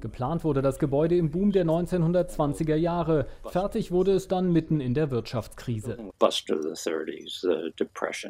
[0.00, 3.26] Geplant wurde das Gebäude im Boom der 1920er Jahre.
[3.46, 5.98] Fertig wurde es dann mitten in der Wirtschaftskrise.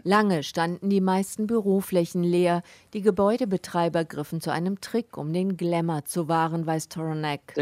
[0.05, 2.63] Lange standen die meisten Büroflächen leer.
[2.95, 7.53] Die Gebäudebetreiber griffen zu einem Trick, um den Glamour zu wahren, weiß Toronek.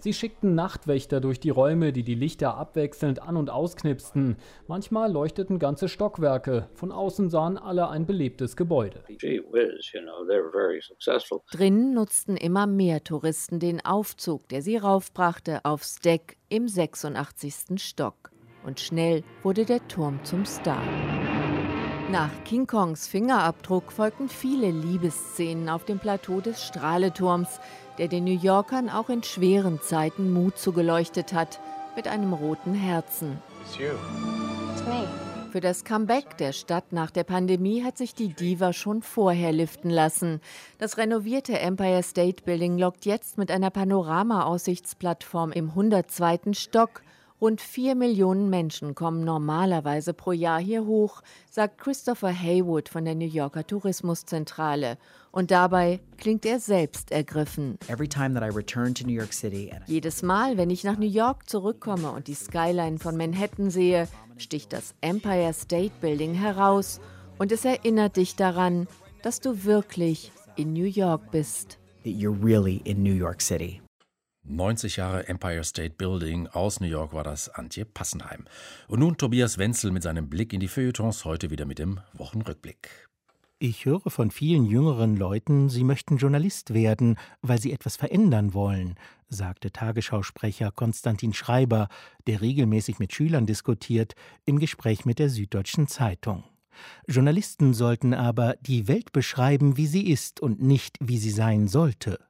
[0.00, 4.36] Sie schickten Nachtwächter durch die Räume, die die Lichter abwechselnd an- und ausknipsten.
[4.66, 6.55] Manchmal leuchteten ganze Stockwerke.
[6.74, 9.02] Von außen sahen alle ein belebtes Gebäude.
[11.50, 17.80] Drinnen nutzten immer mehr Touristen den Aufzug, der sie raufbrachte aufs Deck im 86.
[17.82, 18.30] Stock.
[18.64, 20.82] Und schnell wurde der Turm zum Star.
[22.10, 27.60] Nach King Kongs Fingerabdruck folgten viele Liebesszenen auf dem Plateau des Strahleturms,
[27.98, 31.60] der den New Yorkern auch in schweren Zeiten Mut zugeleuchtet hat,
[31.96, 33.38] mit einem roten Herzen.
[35.50, 39.90] Für das Comeback der Stadt nach der Pandemie hat sich die Diva schon vorher liften
[39.90, 40.40] lassen.
[40.78, 46.52] Das renovierte Empire State Building lockt jetzt mit einer Panorama-Aussichtsplattform im 102.
[46.52, 47.02] Stock
[47.38, 51.20] Rund vier Millionen Menschen kommen normalerweise pro Jahr hier hoch,
[51.50, 54.96] sagt Christopher Haywood von der New Yorker Tourismuszentrale.
[55.32, 57.78] Und dabei klingt er selbst ergriffen.
[59.84, 64.72] Jedes Mal, wenn ich nach New York zurückkomme und die Skyline von Manhattan sehe, sticht
[64.72, 67.00] das Empire State Building heraus
[67.38, 68.86] und es erinnert dich daran,
[69.22, 71.78] dass du wirklich in New York bist.
[72.04, 73.80] That you're really in New York City.
[74.48, 78.44] 90 Jahre Empire State Building aus New York war das Antje Passenheim.
[78.86, 83.08] Und nun Tobias Wenzel mit seinem Blick in die Feuilletons, heute wieder mit dem Wochenrückblick.
[83.58, 88.96] Ich höre von vielen jüngeren Leuten, sie möchten Journalist werden, weil sie etwas verändern wollen,
[89.30, 91.88] sagte Tagesschausprecher Konstantin Schreiber,
[92.26, 96.44] der regelmäßig mit Schülern diskutiert, im Gespräch mit der Süddeutschen Zeitung.
[97.08, 102.20] Journalisten sollten aber die Welt beschreiben, wie sie ist und nicht, wie sie sein sollte.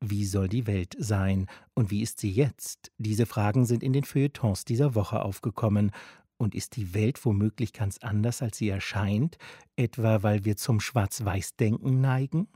[0.00, 2.92] Wie soll die Welt sein und wie ist sie jetzt?
[2.96, 5.90] Diese Fragen sind in den Feuilletons dieser Woche aufgekommen.
[6.38, 9.38] Und ist die Welt womöglich ganz anders, als sie erscheint,
[9.76, 12.48] etwa weil wir zum Schwarz-Weiß-Denken neigen?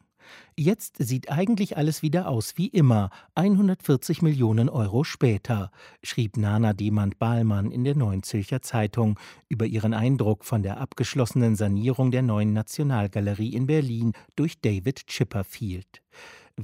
[0.56, 5.70] Jetzt sieht eigentlich alles wieder aus wie immer, 140 Millionen Euro später,
[6.02, 9.18] schrieb Nana Demand-Bahlmann in der Neuen Zürcher Zeitung
[9.48, 16.02] über ihren Eindruck von der abgeschlossenen Sanierung der neuen Nationalgalerie in Berlin durch David Chipperfield.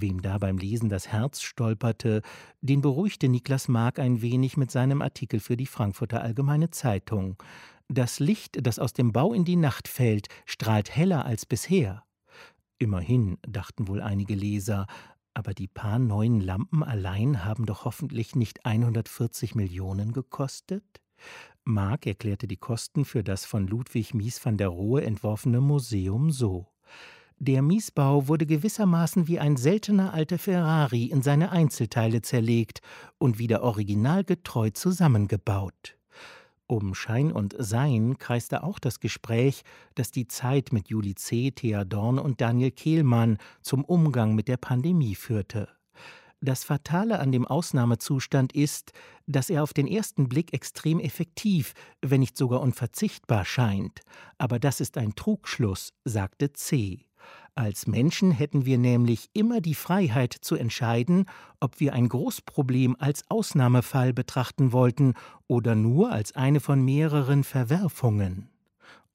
[0.00, 2.22] Wem da beim Lesen das Herz stolperte,
[2.60, 7.42] den beruhigte Niklas Mark ein wenig mit seinem Artikel für die Frankfurter Allgemeine Zeitung.
[7.88, 12.04] Das Licht, das aus dem Bau in die Nacht fällt, strahlt heller als bisher.
[12.78, 14.86] Immerhin, dachten wohl einige Leser,
[15.34, 21.00] aber die paar neuen Lampen allein haben doch hoffentlich nicht 140 Millionen gekostet?
[21.64, 26.68] Mark erklärte die Kosten für das von Ludwig Mies van der Rohe entworfene Museum so.
[27.38, 32.80] Der Miesbau wurde gewissermaßen wie ein seltener alter Ferrari in seine Einzelteile zerlegt
[33.18, 35.98] und wieder originalgetreu zusammengebaut.
[36.66, 39.62] Um Schein und Sein kreiste auch das Gespräch,
[39.94, 44.56] das die Zeit mit Juli C., Thea Dorn und Daniel Kehlmann zum Umgang mit der
[44.56, 45.68] Pandemie führte.
[46.40, 48.92] Das Fatale an dem Ausnahmezustand ist,
[49.26, 54.00] dass er auf den ersten Blick extrem effektiv, wenn nicht sogar unverzichtbar scheint.
[54.38, 57.05] Aber das ist ein Trugschluss, sagte C.
[57.54, 61.24] Als Menschen hätten wir nämlich immer die Freiheit zu entscheiden,
[61.58, 65.14] ob wir ein Großproblem als Ausnahmefall betrachten wollten
[65.46, 68.50] oder nur als eine von mehreren Verwerfungen.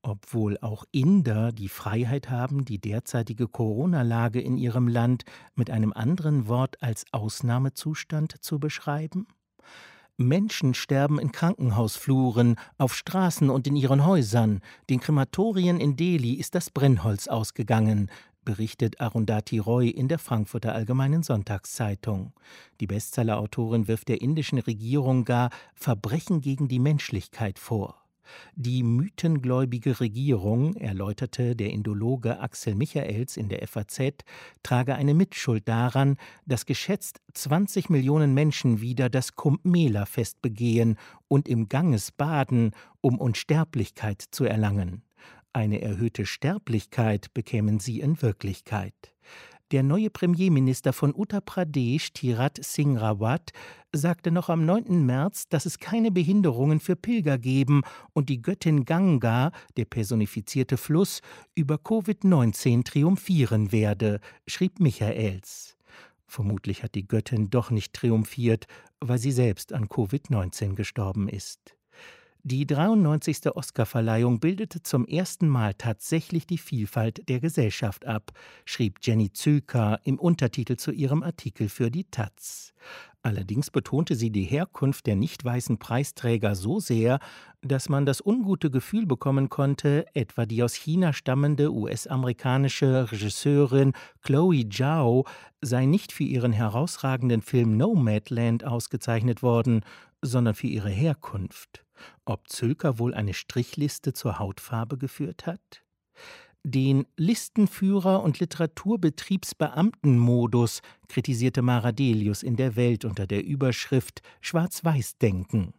[0.03, 6.47] Obwohl auch Inder die Freiheit haben, die derzeitige Corona-Lage in ihrem Land mit einem anderen
[6.47, 9.27] Wort als Ausnahmezustand zu beschreiben?
[10.17, 14.61] Menschen sterben in Krankenhausfluren, auf Straßen und in ihren Häusern.
[14.89, 18.09] Den Krematorien in Delhi ist das Brennholz ausgegangen
[18.43, 22.33] berichtet Arundhati Roy in der Frankfurter Allgemeinen Sonntagszeitung.
[22.79, 28.00] Die Bestsellerautorin wirft der indischen Regierung gar Verbrechen gegen die Menschlichkeit vor.
[28.55, 34.23] Die mythengläubige Regierung, erläuterte der Indologe Axel Michaels in der FAZ,
[34.63, 41.69] trage eine Mitschuld daran, dass geschätzt 20 Millionen Menschen wieder das Kumbh-Mela-Fest begehen und im
[41.69, 42.71] Ganges baden,
[43.01, 45.03] um Unsterblichkeit zu erlangen.
[45.53, 48.93] Eine erhöhte Sterblichkeit bekämen sie in Wirklichkeit.
[49.71, 53.53] Der neue Premierminister von Uttar Pradesh, Tirat Singh Rawat,
[53.93, 55.05] sagte noch am 9.
[55.05, 61.21] März, dass es keine Behinderungen für Pilger geben und die Göttin Ganga, der personifizierte Fluss,
[61.55, 65.77] über Covid-19 triumphieren werde, schrieb Michaels.
[66.27, 68.65] Vermutlich hat die Göttin doch nicht triumphiert,
[68.99, 71.77] weil sie selbst an Covid-19 gestorben ist.
[72.43, 73.55] Die 93.
[73.55, 78.31] Oscarverleihung bildete zum ersten Mal tatsächlich die Vielfalt der Gesellschaft ab,
[78.65, 82.73] schrieb Jenny Züker im Untertitel zu ihrem Artikel für die Taz.
[83.21, 87.19] Allerdings betonte sie die Herkunft der nicht weißen Preisträger so sehr,
[87.61, 94.67] dass man das ungute Gefühl bekommen konnte, etwa die aus China stammende US-amerikanische Regisseurin Chloe
[94.67, 95.27] Zhao
[95.61, 99.85] sei nicht für ihren herausragenden Film Nomadland ausgezeichnet worden,
[100.23, 101.85] sondern für ihre Herkunft.
[102.25, 105.83] Ob Zülker wohl eine Strichliste zur Hautfarbe geführt hat?
[106.63, 115.73] Den Listenführer und Literaturbetriebsbeamtenmodus kritisierte Maradelius in der Welt unter der Überschrift Schwarz-Weiß-Denken.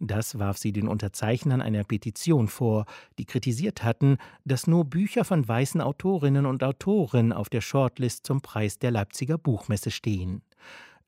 [0.00, 2.86] Das warf sie den Unterzeichnern einer Petition vor,
[3.18, 8.40] die kritisiert hatten, dass nur Bücher von weißen Autorinnen und Autoren auf der Shortlist zum
[8.40, 10.42] Preis der Leipziger Buchmesse stehen.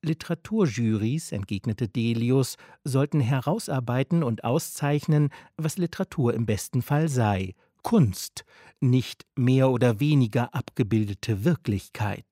[0.05, 8.45] Literaturjurys, entgegnete Delius, sollten herausarbeiten und auszeichnen, was Literatur im besten Fall sei, Kunst,
[8.81, 12.25] nicht mehr oder weniger abgebildete Wirklichkeit.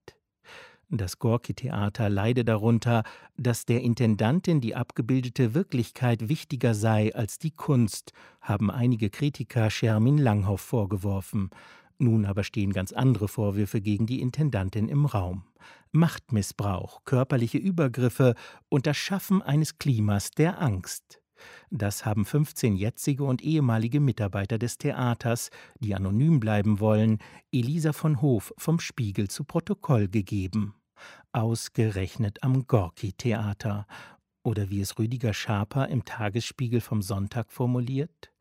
[0.94, 3.02] Das Gorki-Theater leide darunter,
[3.38, 8.12] dass der Intendantin die abgebildete Wirklichkeit wichtiger sei als die Kunst,
[8.42, 11.48] haben einige Kritiker Schermin Langhoff vorgeworfen.
[11.96, 15.44] Nun aber stehen ganz andere Vorwürfe gegen die Intendantin im Raum.
[15.92, 18.34] Machtmissbrauch, körperliche Übergriffe
[18.68, 21.22] und das Schaffen eines Klimas der Angst.
[21.70, 27.18] Das haben 15 jetzige und ehemalige Mitarbeiter des Theaters, die anonym bleiben wollen,
[27.50, 30.74] Elisa von Hof vom Spiegel zu Protokoll gegeben.
[31.32, 33.86] Ausgerechnet am Gorki-Theater.
[34.44, 38.32] Oder wie es Rüdiger Schaper im Tagesspiegel vom Sonntag formuliert: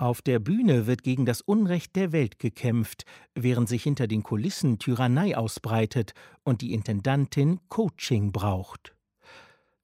[0.00, 4.78] Auf der Bühne wird gegen das Unrecht der Welt gekämpft, während sich hinter den Kulissen
[4.78, 8.94] Tyrannei ausbreitet und die Intendantin Coaching braucht.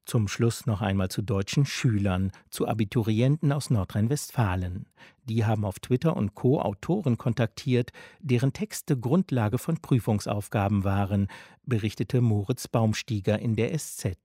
[0.07, 4.87] Zum Schluss noch einmal zu deutschen Schülern, zu Abiturienten aus Nordrhein-Westfalen.
[5.27, 6.63] Die haben auf Twitter und Co.
[6.63, 7.91] Autoren kontaktiert,
[8.21, 11.29] deren Texte Grundlage von Prüfungsaufgaben waren,
[11.67, 14.17] berichtete Moritz Baumstieger in der SZ.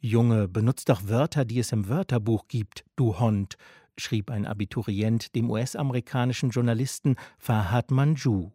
[0.00, 3.56] Junge, benutzt doch Wörter, die es im Wörterbuch gibt, du Hond,
[3.98, 8.50] schrieb ein Abiturient dem US-amerikanischen Journalisten Fahad Manju.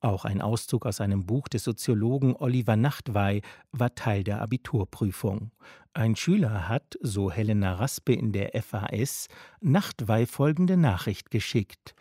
[0.00, 5.50] Auch ein Auszug aus einem Buch des Soziologen Oliver Nachtwey war Teil der Abiturprüfung.
[5.94, 9.28] Ein Schüler hat, so Helena Raspe in der FAS,
[9.60, 11.94] Nachtwey folgende Nachricht geschickt: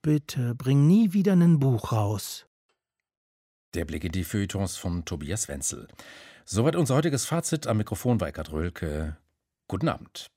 [0.00, 2.46] Bitte bring nie wieder ein Buch raus.
[3.74, 5.88] Der Blick in die Feuilletons von Tobias Wenzel.
[6.44, 7.66] Soweit unser heutiges Fazit.
[7.66, 9.16] Am Mikrofon war Eckhard Rölke.
[9.68, 10.30] Guten Abend.